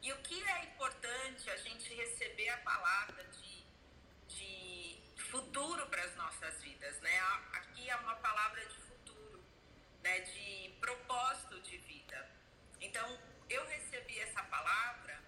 [0.00, 3.66] E o que é importante a gente receber a palavra de,
[4.28, 7.20] de futuro para as nossas vidas, né?
[7.52, 8.83] Aqui é uma palavra de
[10.04, 10.20] né?
[10.20, 12.30] De propósito de vida.
[12.80, 15.18] Então, eu recebi essa palavra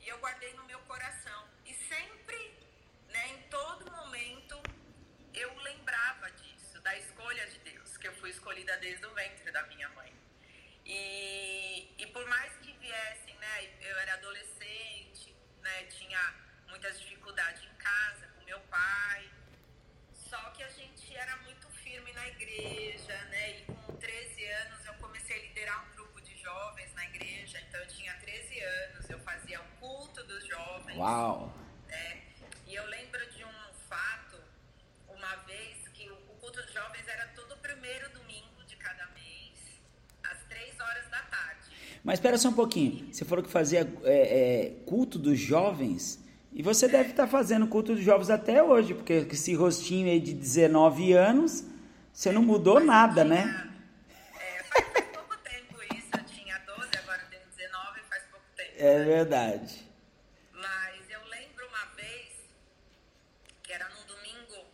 [0.00, 1.48] e eu guardei no meu coração.
[1.64, 2.52] E sempre,
[3.08, 4.60] né, em todo momento,
[5.32, 9.62] eu lembrava disso, da escolha de Deus, que eu fui escolhida desde o ventre da
[9.68, 10.12] minha mãe.
[10.84, 16.34] E, e por mais que viessem, né, eu era adolescente, né, tinha
[16.66, 19.30] muitas dificuldades em casa com meu pai,
[20.12, 23.67] só que a gente era muito firme na igreja, né, e
[24.08, 28.14] 13 anos eu comecei a liderar um grupo de jovens na igreja, então eu tinha
[28.14, 30.96] 13 anos, eu fazia um culto dos jovens.
[30.96, 31.52] Uau!
[31.86, 32.22] Né,
[32.66, 34.38] e eu lembro de um fato,
[35.14, 39.60] uma vez que o culto dos jovens era todo primeiro domingo de cada mês,
[40.24, 41.68] às três horas da tarde.
[42.02, 43.12] Mas espera só um pouquinho.
[43.12, 46.18] Você falou que fazia é, é, culto dos jovens.
[46.54, 46.88] E você é.
[46.88, 51.62] deve estar fazendo culto dos jovens até hoje, porque esse rostinho aí de 19 anos,
[52.10, 53.67] você não mudou nada, né?
[54.76, 56.08] É, faz, pouco tempo isso.
[56.16, 58.72] Eu tinha 12, agora eu tenho 19, faz pouco tempo.
[58.76, 59.88] É verdade.
[60.52, 62.32] Mas eu lembro uma vez
[63.62, 64.66] que era num domingo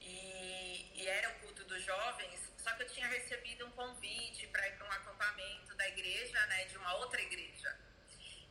[0.00, 4.66] e, e era o culto dos jovens, só que eu tinha recebido um convite para
[4.68, 7.76] ir para um acampamento da igreja, né, de uma outra igreja.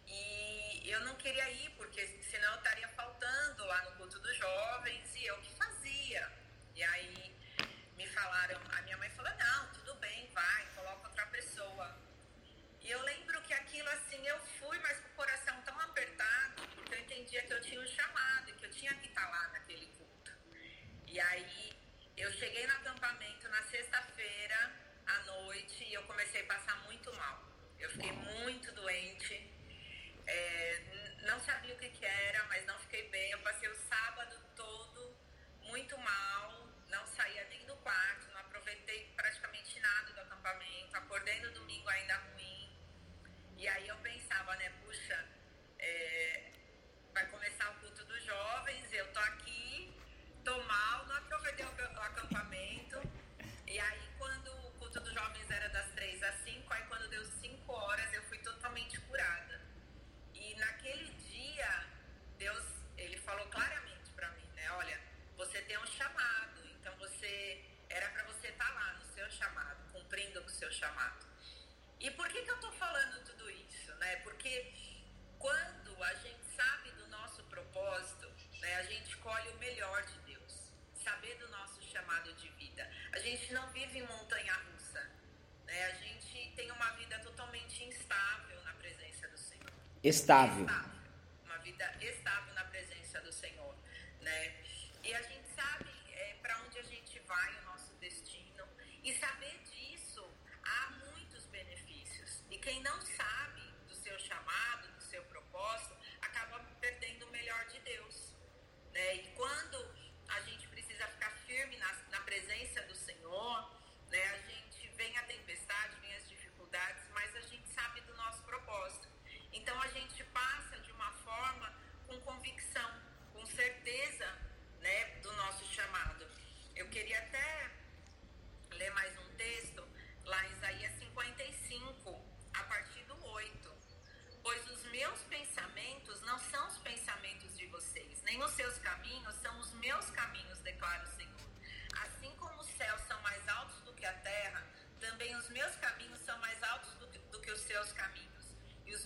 [0.08, 5.16] E eu não queria ir, porque senão eu estaria faltando lá no culto dos jovens
[5.16, 6.32] e eu que fazia.
[6.76, 7.36] E aí
[7.98, 10.65] me falaram, a minha mãe falou, não, tudo bem, vai,
[12.96, 17.00] eu lembro que aquilo assim, eu fui, mas com o coração tão apertado, porque eu
[17.00, 20.32] entendia que eu tinha um chamado, que eu tinha que estar lá naquele culto.
[21.06, 21.74] E aí
[22.16, 24.72] eu cheguei no acampamento na sexta-feira
[25.08, 27.38] à noite e eu comecei a passar muito mal.
[27.78, 29.36] Eu fiquei muito doente,
[30.26, 33.32] é, não sabia o que, que era, mas não fiquei bem.
[33.32, 35.18] Eu passei o sábado todo
[35.64, 41.52] muito mal, não saía nem do quarto, não aproveitei praticamente nada do acampamento, acordei no
[41.52, 41.65] domingo
[43.58, 45.26] e aí eu pensava, né, puxa,
[45.80, 46.52] é,
[47.14, 49.94] vai começar o culto dos jovens, eu tô aqui,
[50.44, 53.02] tô mal, não aproveitei o acampamento.
[53.66, 57.26] E aí quando o culto dos jovens era das três às cinco, aí quando deu
[57.42, 59.62] cinco horas eu fui totalmente curada.
[60.34, 61.86] E naquele dia,
[62.38, 62.66] Deus,
[62.98, 65.00] ele falou claramente para mim, né, olha,
[65.38, 69.92] você tem um chamado, então você era para você estar tá lá no seu chamado,
[69.94, 71.26] cumprindo o seu chamado.
[72.00, 73.25] E por que, que eu tô falando
[74.06, 74.16] né?
[74.18, 74.54] Porque
[75.40, 78.32] quando a gente sabe do nosso propósito,
[78.62, 80.54] né, a gente colhe o melhor de Deus,
[81.04, 82.84] saber do nosso chamado de vida.
[83.12, 85.02] A gente não vive em montanha russa,
[85.66, 85.86] né?
[85.86, 89.74] A gente tem uma vida totalmente instável na presença do Senhor.
[90.04, 90.66] Estável.
[90.66, 91.02] estável.
[91.44, 93.76] Uma vida estável na presença do Senhor,
[94.22, 94.40] né?
[95.04, 98.68] E a gente sabe é, para onde a gente vai, o nosso destino,
[99.04, 100.24] e saber disso
[100.64, 102.44] há muitos benefícios.
[102.52, 103.65] E quem não sabe
[104.16, 105.95] seu chamado, do seu propósito,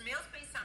[0.04, 0.59] meus pensamentos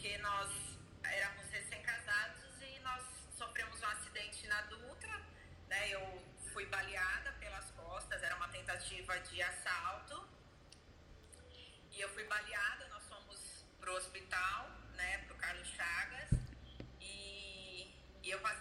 [0.00, 0.48] Porque nós
[1.04, 3.02] éramos recém-casados e nós
[3.36, 5.14] sofremos um acidente na Dutra.
[5.68, 5.90] Né?
[5.90, 6.24] Eu
[6.54, 10.26] fui baleada pelas costas, era uma tentativa de assalto.
[11.92, 16.30] E eu fui baleada, nós fomos pro hospital, né, pro Carlos Chagas,
[16.98, 18.59] e, e eu passei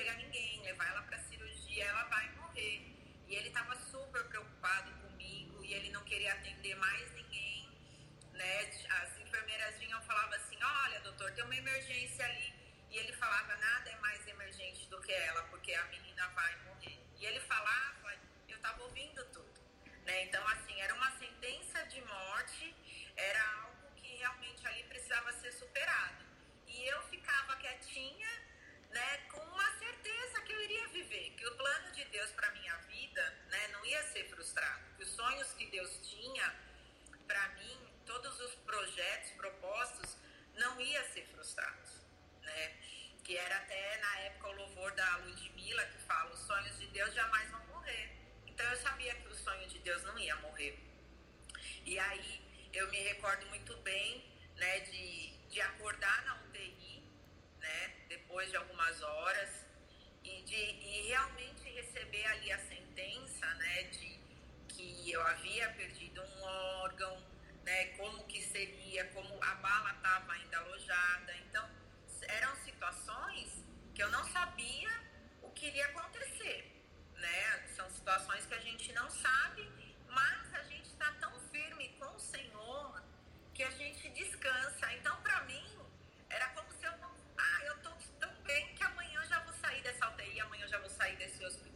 [0.00, 2.80] chegar ninguém, levar ela para cirurgia, ela vai morrer.
[3.28, 7.68] E ele estava super preocupado comigo e ele não queria atender mais ninguém.
[8.32, 8.60] Né?
[9.02, 12.54] As enfermeiras vinham falavam assim: olha, doutor, tem uma emergência ali.
[12.90, 16.98] E ele falava: nada é mais emergente do que ela, porque a menina vai morrer.
[17.18, 18.14] E ele falava,
[18.48, 19.60] eu estava ouvindo tudo.
[20.06, 20.24] Né?
[20.24, 22.74] Então, assim, era uma sentença de morte,
[23.16, 26.24] era algo que realmente ali precisava ser superado.
[26.66, 28.29] E eu ficava quietinha,
[32.10, 34.82] Deus para minha vida, né, não ia ser frustrado.
[34.98, 36.54] Os sonhos que Deus tinha
[37.26, 40.16] para mim, todos os projetos propostos,
[40.54, 41.90] não ia ser frustrados,
[42.42, 42.76] né?
[43.24, 47.14] Que era até na época o louvor da Ludmilla que fala: os sonhos de Deus
[47.14, 48.10] jamais vão morrer.
[48.46, 50.78] Então eu sabia que o sonho de Deus não ia morrer.
[51.84, 54.24] E aí eu me recordo muito bem,
[54.56, 57.02] né, de, de acordar na UTI,
[57.58, 59.66] né, depois de algumas horas
[60.24, 61.59] e de e realmente
[61.90, 64.20] receber ali a sentença, né, de
[64.68, 66.42] que eu havia perdido um
[66.82, 67.20] órgão,
[67.64, 71.36] né, como que seria, como a bala estava ainda alojada.
[71.48, 71.68] Então,
[72.28, 73.64] eram situações
[73.94, 74.90] que eu não sabia
[75.42, 76.70] o que iria acontecer,
[77.16, 77.66] né?
[77.74, 79.68] São situações que a gente não sabe,
[80.08, 80.49] mas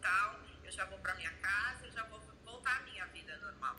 [0.04, 3.76] hospital, eu já vou para minha casa, eu já vou voltar à minha vida normal.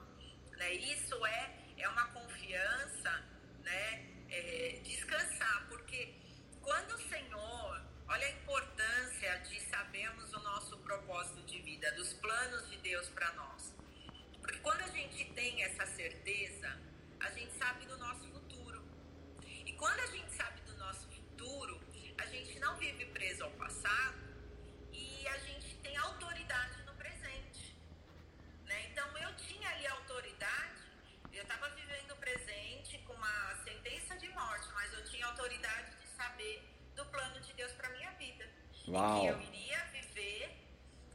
[0.58, 0.74] Né?
[0.74, 3.24] Isso é, é uma confiança,
[3.64, 4.12] né?
[4.30, 6.16] É, descansar, porque
[6.62, 12.70] quando o Senhor, olha a importância de sabermos o nosso propósito de vida, dos planos
[12.70, 13.74] de Deus para nós.
[14.42, 16.76] Porque quando a gente tem essa certeza,
[17.20, 18.84] a gente sabe do nosso futuro.
[19.66, 21.80] E quando a gente sabe do nosso futuro,
[22.18, 24.15] a gente não vive preso ao passado
[38.88, 39.22] Uau.
[39.22, 40.58] que eu iria viver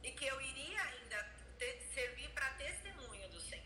[0.03, 1.23] e que eu iria ainda
[1.57, 3.63] ter, servir para testemunho do Senhor.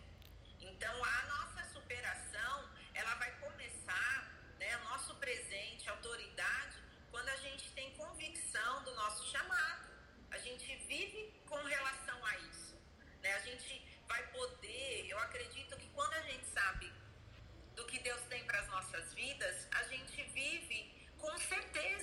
[0.62, 6.78] Então a nossa superação ela vai começar, né, nosso presente, autoridade,
[7.10, 9.86] quando a gente tem convicção do nosso chamado.
[10.30, 12.76] A gente vive com relação a isso,
[13.22, 13.34] né?
[13.34, 16.92] A gente vai poder, eu acredito que quando a gente sabe
[17.76, 21.95] do que Deus tem para as nossas vidas, a gente vive com certeza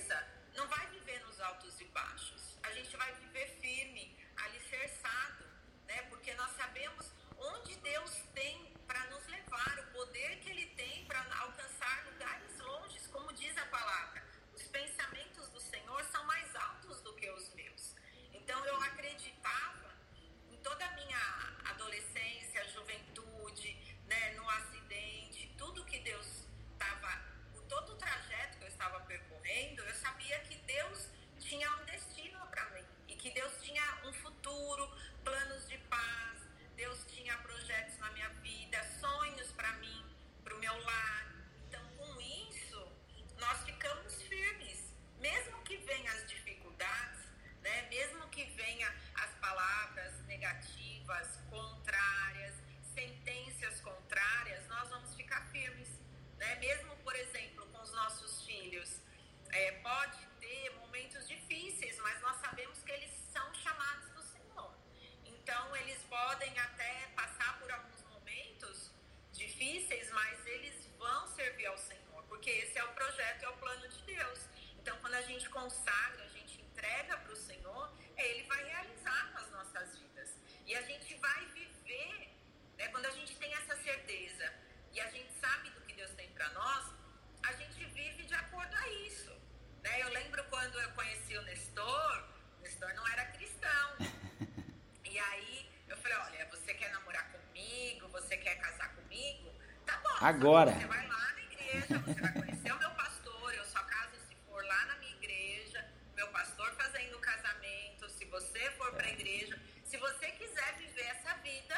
[100.23, 100.71] Agora.
[100.71, 104.35] Você vai lá na igreja, você vai conhecer o meu pastor, eu só caso se
[104.47, 109.59] for lá na minha igreja, meu pastor fazendo casamento, se você for para a igreja,
[109.83, 111.75] se você quiser viver essa vida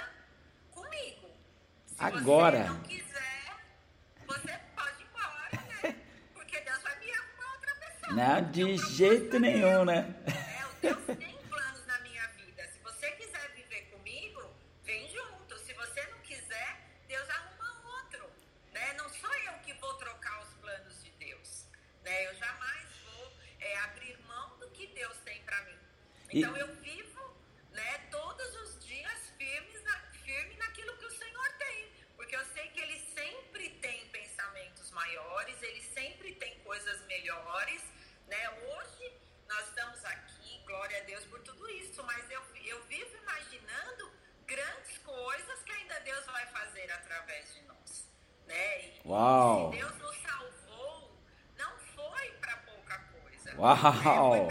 [0.70, 1.28] comigo.
[1.88, 2.66] Se Agora.
[2.66, 2.70] você né?
[8.10, 8.16] não.
[8.16, 10.14] Não, de jeito nenhum, né?
[53.66, 54.48] 哇哈哈哦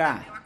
[0.00, 0.37] acredito,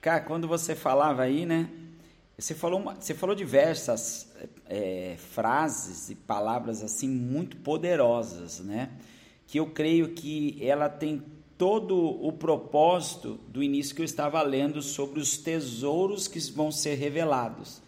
[0.00, 1.68] Cá, quando você falava aí, né?
[2.38, 4.26] Você falou, uma- você falou diversas
[4.66, 8.88] é, frases e palavras assim muito poderosas, né?
[9.46, 11.22] Que eu creio que ela tem
[11.58, 16.94] todo o propósito do início que eu estava lendo sobre os tesouros que vão ser
[16.94, 17.82] revelados.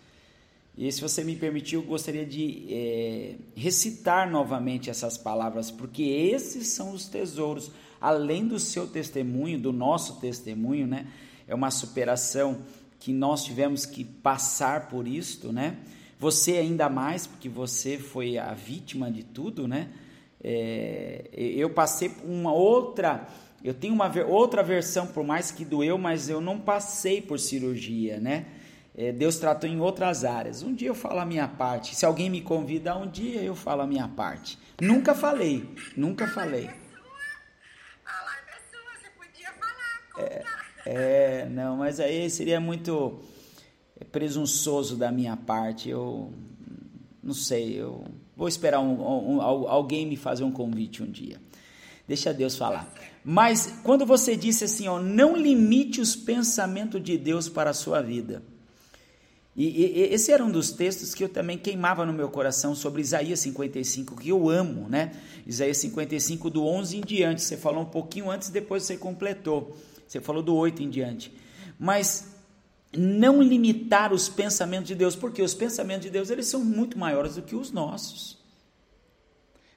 [0.77, 6.69] E se você me permitir, eu gostaria de é, recitar novamente essas palavras, porque esses
[6.69, 11.07] são os tesouros, além do seu testemunho, do nosso testemunho, né?
[11.47, 12.63] É uma superação
[12.99, 15.77] que nós tivemos que passar por isto, né?
[16.19, 19.89] Você ainda mais, porque você foi a vítima de tudo, né?
[20.43, 23.27] É, eu passei por uma outra,
[23.63, 28.21] eu tenho uma outra versão, por mais que doeu, mas eu não passei por cirurgia,
[28.21, 28.47] né?
[28.95, 30.63] É, Deus tratou em outras áreas.
[30.63, 31.97] Um dia eu falo a minha parte.
[31.97, 34.59] Se alguém me convida, um dia eu falo a minha parte.
[34.81, 36.67] Nunca falei, nunca falei.
[36.67, 40.59] A live é sua, você podia falar, contar.
[40.59, 40.62] É,
[41.51, 43.21] não, mas aí seria muito
[44.11, 45.89] presunçoso da minha parte.
[45.89, 46.33] Eu
[47.23, 48.05] não sei, eu
[48.37, 51.41] vou esperar um- um- um- alguém me fazer um convite um dia.
[52.09, 52.93] Deixa Deus falar.
[53.25, 58.03] Mas quando você disse assim, ó, não limite os pensamentos de Deus para a sua
[58.03, 58.43] vida.
[59.55, 63.03] E- e esse era um dos textos que eu também queimava no meu coração sobre
[63.03, 65.13] Isaías 55, que eu amo, né?
[65.47, 67.43] Isaías 55, do 11 em diante.
[67.43, 69.77] Você falou um pouquinho antes, depois você completou.
[70.13, 71.33] Você falou do 8 em diante.
[71.79, 72.29] Mas
[72.95, 77.37] não limitar os pensamentos de Deus, porque os pensamentos de Deus eles são muito maiores
[77.37, 78.39] do que os nossos.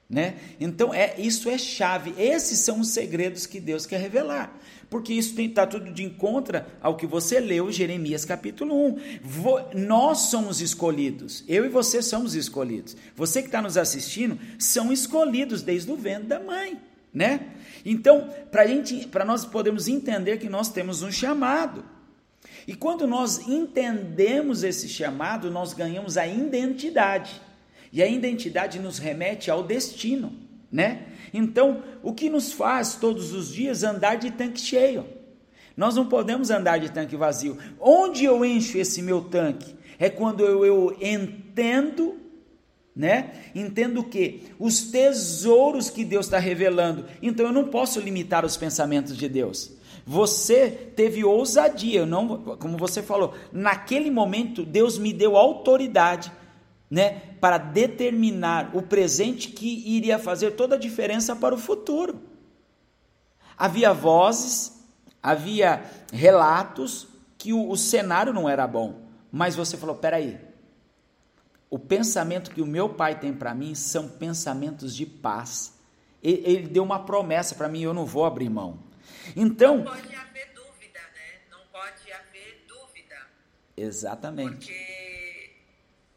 [0.08, 0.36] Né?
[0.60, 2.12] Então é isso é chave.
[2.18, 4.54] Esses são os segredos que Deus quer revelar,
[4.90, 8.98] porque isso está tudo de encontro ao que você leu Jeremias capítulo 1.
[9.22, 12.94] Vo- nós somos escolhidos, eu e você somos escolhidos.
[13.16, 16.78] Você que está nos assistindo são escolhidos desde o ventre da mãe,
[17.16, 17.46] né?
[17.82, 21.82] Então para gente, para nós podermos entender que nós temos um chamado.
[22.68, 27.40] E quando nós entendemos esse chamado, nós ganhamos a identidade.
[27.90, 30.32] E a identidade nos remete ao destino,
[30.70, 31.06] né?
[31.32, 35.06] Então, o que nos faz todos os dias andar de tanque cheio?
[35.76, 37.56] Nós não podemos andar de tanque vazio.
[37.80, 39.74] Onde eu encho esse meu tanque?
[39.98, 42.18] É quando eu, eu entendo,
[42.96, 43.32] né?
[43.54, 44.44] Entendo o quê?
[44.58, 47.04] Os tesouros que Deus está revelando.
[47.20, 49.72] Então eu não posso limitar os pensamentos de Deus.
[50.06, 56.32] Você teve ousadia, não, como você falou, naquele momento Deus me deu autoridade,
[56.88, 62.20] né, para determinar o presente que iria fazer toda a diferença para o futuro.
[63.58, 64.80] Havia vozes,
[65.20, 65.82] havia
[66.12, 69.00] relatos que o, o cenário não era bom,
[69.32, 70.38] mas você falou: peraí,
[71.68, 75.76] o pensamento que o meu pai tem para mim são pensamentos de paz.
[76.22, 78.82] Ele, ele deu uma promessa para mim, eu não vou abrir mão.
[79.34, 79.78] Então.
[79.78, 81.40] Não pode haver dúvida, né?
[81.50, 83.16] Não pode haver dúvida.
[83.76, 84.66] Exatamente.
[84.66, 85.56] Porque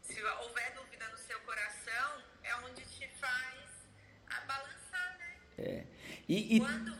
[0.02, 5.36] se houver dúvida no seu coração, é onde te faz balançar, né?
[5.58, 5.84] É.
[6.28, 6.60] E, e...
[6.60, 6.99] Quando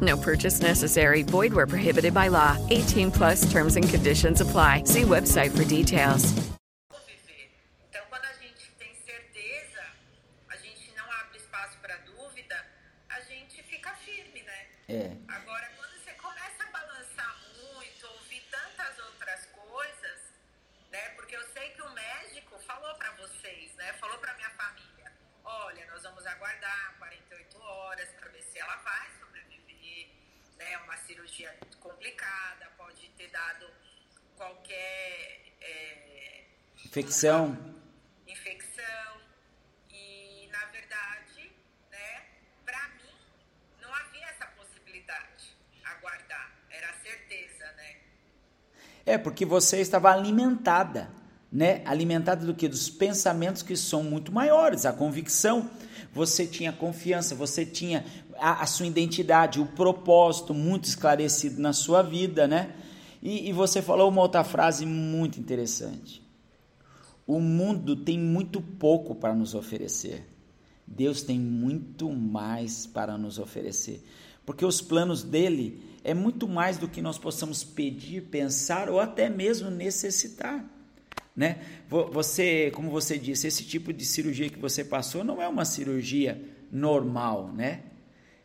[0.00, 1.22] No purchase necessary.
[1.22, 2.56] Void where prohibited by law.
[2.70, 4.84] 18 plus terms and conditions apply.
[4.84, 6.32] See website for details.
[7.88, 9.82] Então, quando a gente tem certeza,
[10.48, 12.56] a gente não abre espaço para dúvida,
[13.08, 14.66] a gente fica firme, né?
[14.88, 15.19] É.
[36.90, 37.56] Infecção.
[38.26, 38.82] infecção
[39.92, 41.52] e na verdade,
[41.88, 42.22] né,
[42.66, 43.14] para mim
[43.80, 47.96] não havia essa possibilidade aguardar, era certeza, né?
[49.06, 51.08] É, porque você estava alimentada,
[51.52, 51.80] né?
[51.84, 52.66] Alimentada do que?
[52.66, 55.70] Dos pensamentos que são muito maiores, a convicção.
[56.12, 58.04] Você tinha confiança, você tinha
[58.36, 62.74] a, a sua identidade, o propósito muito esclarecido na sua vida, né?
[63.22, 66.28] E, e você falou uma outra frase muito interessante.
[67.32, 70.26] O mundo tem muito pouco para nos oferecer.
[70.84, 74.02] Deus tem muito mais para nos oferecer.
[74.44, 79.28] Porque os planos dele é muito mais do que nós possamos pedir, pensar ou até
[79.28, 80.64] mesmo necessitar.
[81.36, 81.60] Né?
[81.88, 85.64] Vo- Você, como você disse, esse tipo de cirurgia que você passou não é uma
[85.64, 87.82] cirurgia normal, né?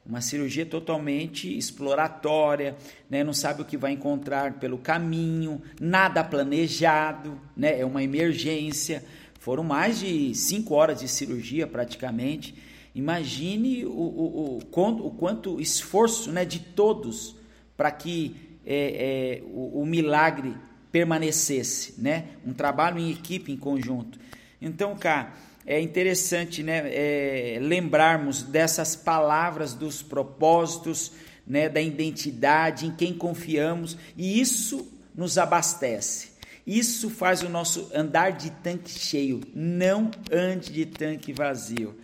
[0.05, 2.75] Uma cirurgia totalmente exploratória,
[3.09, 3.23] né?
[3.23, 7.79] não sabe o que vai encontrar pelo caminho, nada planejado, né?
[7.79, 9.03] é uma emergência.
[9.39, 12.53] Foram mais de cinco horas de cirurgia praticamente.
[12.93, 17.35] Imagine o, o, o, quanto, o quanto esforço né, de todos
[17.75, 18.35] para que
[18.65, 20.55] é, é, o, o milagre
[20.91, 22.25] permanecesse, né?
[22.45, 24.17] um trabalho em equipe, em conjunto.
[24.61, 25.33] Então, cá,
[25.65, 31.11] é interessante né, é, lembrarmos dessas palavras, dos propósitos,
[31.45, 36.35] né, da identidade, em quem confiamos, e isso nos abastece.
[36.65, 41.95] Isso faz o nosso andar de tanque cheio, não ande de tanque vazio.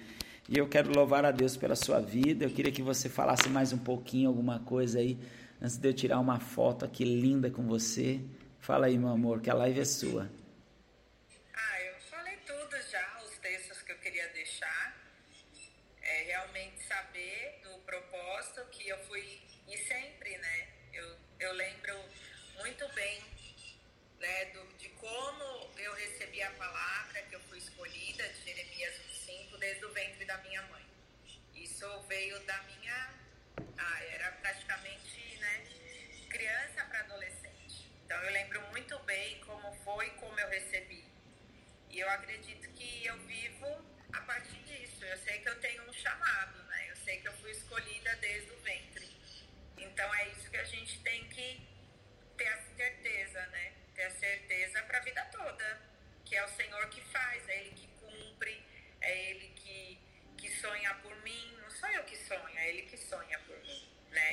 [0.47, 2.45] E eu quero louvar a Deus pela sua vida.
[2.45, 5.17] Eu queria que você falasse mais um pouquinho, alguma coisa aí,
[5.61, 8.19] antes de eu tirar uma foto aqui linda com você.
[8.59, 10.29] Fala aí, meu amor, que a live é sua.
[32.11, 33.09] Veio da minha.
[33.77, 35.63] Ah, era praticamente né,
[36.29, 37.89] criança para adolescente.
[38.03, 41.05] Então eu lembro muito bem como foi, como eu recebi.
[41.89, 43.69] E eu acredito que eu vivo
[44.11, 45.05] a partir disso.
[45.05, 46.89] Eu sei que eu tenho um chamado, né?
[46.89, 49.09] Eu sei que eu fui escolhida desde o ventre.
[49.77, 51.65] Então é isso que a gente tem que
[52.37, 53.73] ter a certeza, né?
[53.95, 55.81] Ter a certeza para a vida toda.
[56.25, 57.80] Que é o Senhor que faz, é Ele que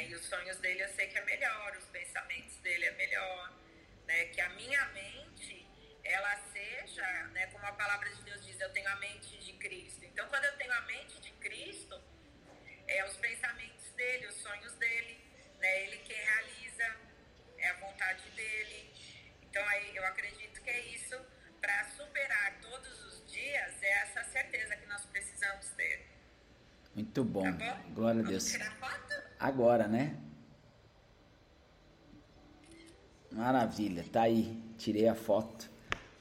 [0.08, 3.52] E os sonhos dele eu sei que é melhor, os pensamentos dele é melhor.
[4.06, 4.24] Né?
[4.26, 5.68] Que a minha mente
[6.02, 10.02] ela seja, né, como a palavra de Deus diz, eu tenho a mente de Cristo.
[10.06, 12.00] Então, quando eu tenho a mente de Cristo,
[12.86, 15.20] é os pensamentos dele, os sonhos dele,
[15.58, 16.96] né, ele quem realiza,
[17.58, 18.90] é a vontade dele.
[19.42, 21.20] Então, aí eu acredito que é isso
[21.60, 26.08] para superar todos os dias, é essa certeza que nós precisamos ter.
[26.94, 27.42] Muito bom.
[27.42, 27.92] Tá bom?
[27.92, 28.50] Glória a Vamos Deus.
[28.50, 29.07] tirar foto?
[29.38, 30.16] Agora, né?
[33.30, 34.56] Maravilha, tá aí.
[34.78, 35.70] Tirei a foto.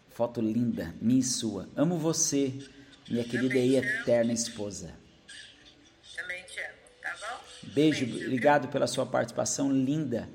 [0.10, 1.70] Foto linda, minha e sua.
[1.76, 2.54] Amo você,
[3.10, 4.94] minha querida e eterna esposa.
[6.16, 7.72] Também te amo, tá bom?
[7.74, 10.28] Beijo, obrigado pela sua participação linda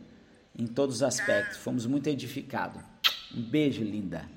[0.56, 1.58] em todos os aspectos.
[1.58, 2.82] Fomos muito edificados.
[3.34, 4.28] Um beijo, linda.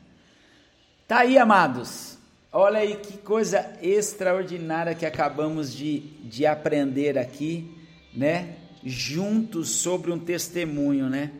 [1.07, 2.17] Tá aí, amados.
[2.51, 7.74] Olha aí que coisa extraordinária que acabamos de, de aprender aqui,
[8.15, 8.55] né?
[8.83, 11.31] Juntos sobre um testemunho, né?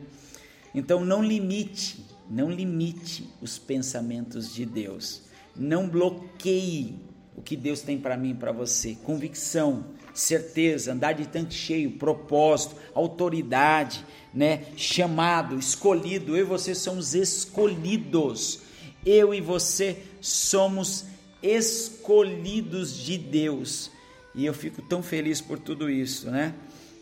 [0.74, 5.22] Então não limite, não limite os pensamentos de Deus.
[5.54, 6.96] Não bloqueie
[7.34, 8.96] o que Deus tem para mim e para você.
[9.04, 14.04] Convicção, certeza, andar de tanque cheio, propósito, autoridade,
[14.34, 14.64] né?
[14.76, 16.36] Chamado, escolhido.
[16.36, 18.60] Eu e você somos escolhidos.
[19.04, 21.04] Eu e você somos
[21.42, 23.90] escolhidos de Deus.
[24.34, 26.54] E eu fico tão feliz por tudo isso, né?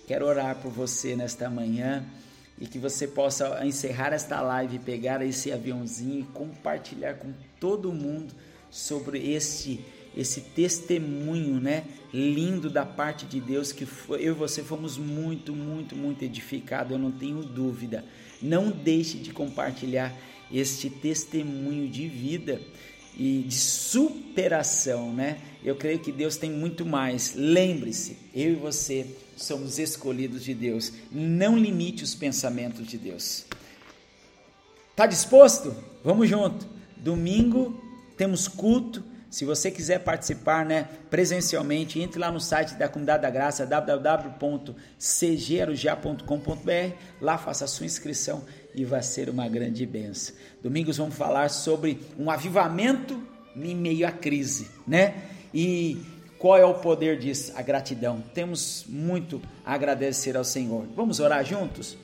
[0.07, 2.05] Quero orar por você nesta manhã
[2.61, 8.34] e que você possa encerrar esta live, pegar esse aviãozinho e compartilhar com todo mundo
[8.70, 9.84] sobre este
[10.16, 11.82] esse testemunho, né,
[12.12, 16.98] lindo da parte de Deus que eu e você fomos muito, muito, muito edificados, eu
[16.98, 18.05] não tenho dúvida.
[18.40, 20.16] Não deixe de compartilhar
[20.52, 22.61] este testemunho de vida
[23.17, 25.39] e de superação, né?
[25.65, 27.35] Eu creio que Deus tem muito mais.
[27.35, 29.07] Lembre-se, eu e você
[29.37, 30.93] somos escolhidos de Deus.
[31.11, 33.47] Não limite os pensamentos de Deus.
[34.95, 35.75] Tá disposto?
[36.05, 36.67] Vamos junto.
[36.97, 37.83] Domingo
[38.17, 39.03] temos culto.
[39.31, 44.57] Se você quiser participar, né, presencialmente, entre lá no site da Comunidade da Graça, www.cgrj.com.br.
[47.21, 48.45] Lá faça a sua inscrição
[48.75, 50.35] e vai ser uma grande benção.
[50.62, 53.20] Domingos vamos falar sobre um avivamento
[53.57, 55.14] em meio à crise, né?
[55.53, 55.99] E
[56.39, 57.53] qual é o poder disso?
[57.57, 58.22] A gratidão.
[58.35, 60.87] Temos muito a agradecer ao Senhor.
[60.97, 61.97] Vamos orar juntos?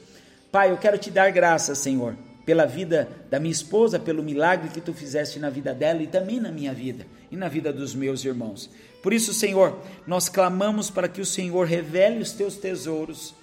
[0.53, 2.16] Pai, eu quero te dar graças, Senhor,
[2.47, 6.41] pela vida da minha esposa, pelo milagre que tu fizeste na vida dela e também
[6.41, 8.71] na minha vida e na vida dos meus irmãos.
[9.03, 13.35] Por isso, Senhor, nós clamamos para que o Senhor revele os teus tesouros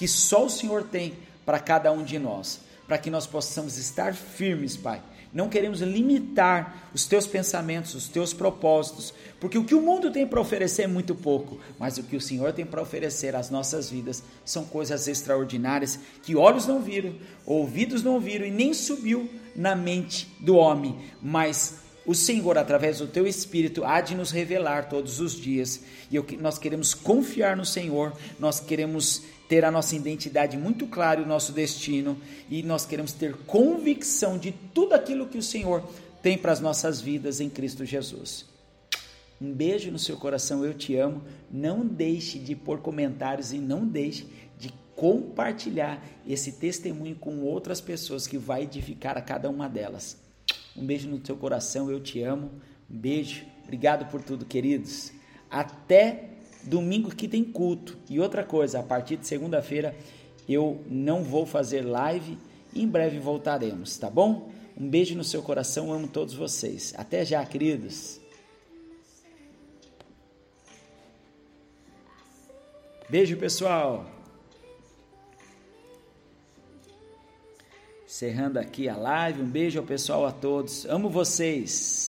[0.00, 1.12] que só o Senhor tem
[1.44, 5.02] para cada um de nós, para que nós possamos estar firmes, Pai.
[5.32, 10.26] Não queremos limitar os teus pensamentos, os teus propósitos, porque o que o mundo tem
[10.26, 13.88] para oferecer é muito pouco, mas o que o Senhor tem para oferecer às nossas
[13.88, 17.14] vidas são coisas extraordinárias que olhos não viram,
[17.46, 23.06] ouvidos não viram e nem subiu na mente do homem, mas o Senhor, através do
[23.06, 25.82] teu Espírito, há de nos revelar todos os dias.
[26.10, 31.24] E nós queremos confiar no Senhor, nós queremos ter a nossa identidade muito clara e
[31.24, 32.16] o nosso destino,
[32.48, 35.82] e nós queremos ter convicção de tudo aquilo que o Senhor
[36.22, 38.46] tem para as nossas vidas em Cristo Jesus.
[39.40, 41.24] Um beijo no seu coração, eu te amo.
[41.50, 44.24] Não deixe de pôr comentários e não deixe
[44.56, 50.16] de compartilhar esse testemunho com outras pessoas que vai edificar a cada uma delas.
[50.76, 52.52] Um beijo no teu coração, eu te amo.
[52.88, 53.44] Um beijo.
[53.64, 55.10] Obrigado por tudo, queridos.
[55.50, 56.28] Até
[56.62, 57.96] Domingo que tem culto.
[58.08, 59.94] E outra coisa, a partir de segunda-feira
[60.48, 62.38] eu não vou fazer live.
[62.74, 64.50] Em breve voltaremos, tá bom?
[64.76, 66.94] Um beijo no seu coração, amo todos vocês.
[66.96, 68.20] Até já, queridos.
[73.08, 74.06] Beijo, pessoal.
[78.06, 80.84] Encerrando aqui a live, um beijo ao pessoal a todos.
[80.86, 82.09] Amo vocês.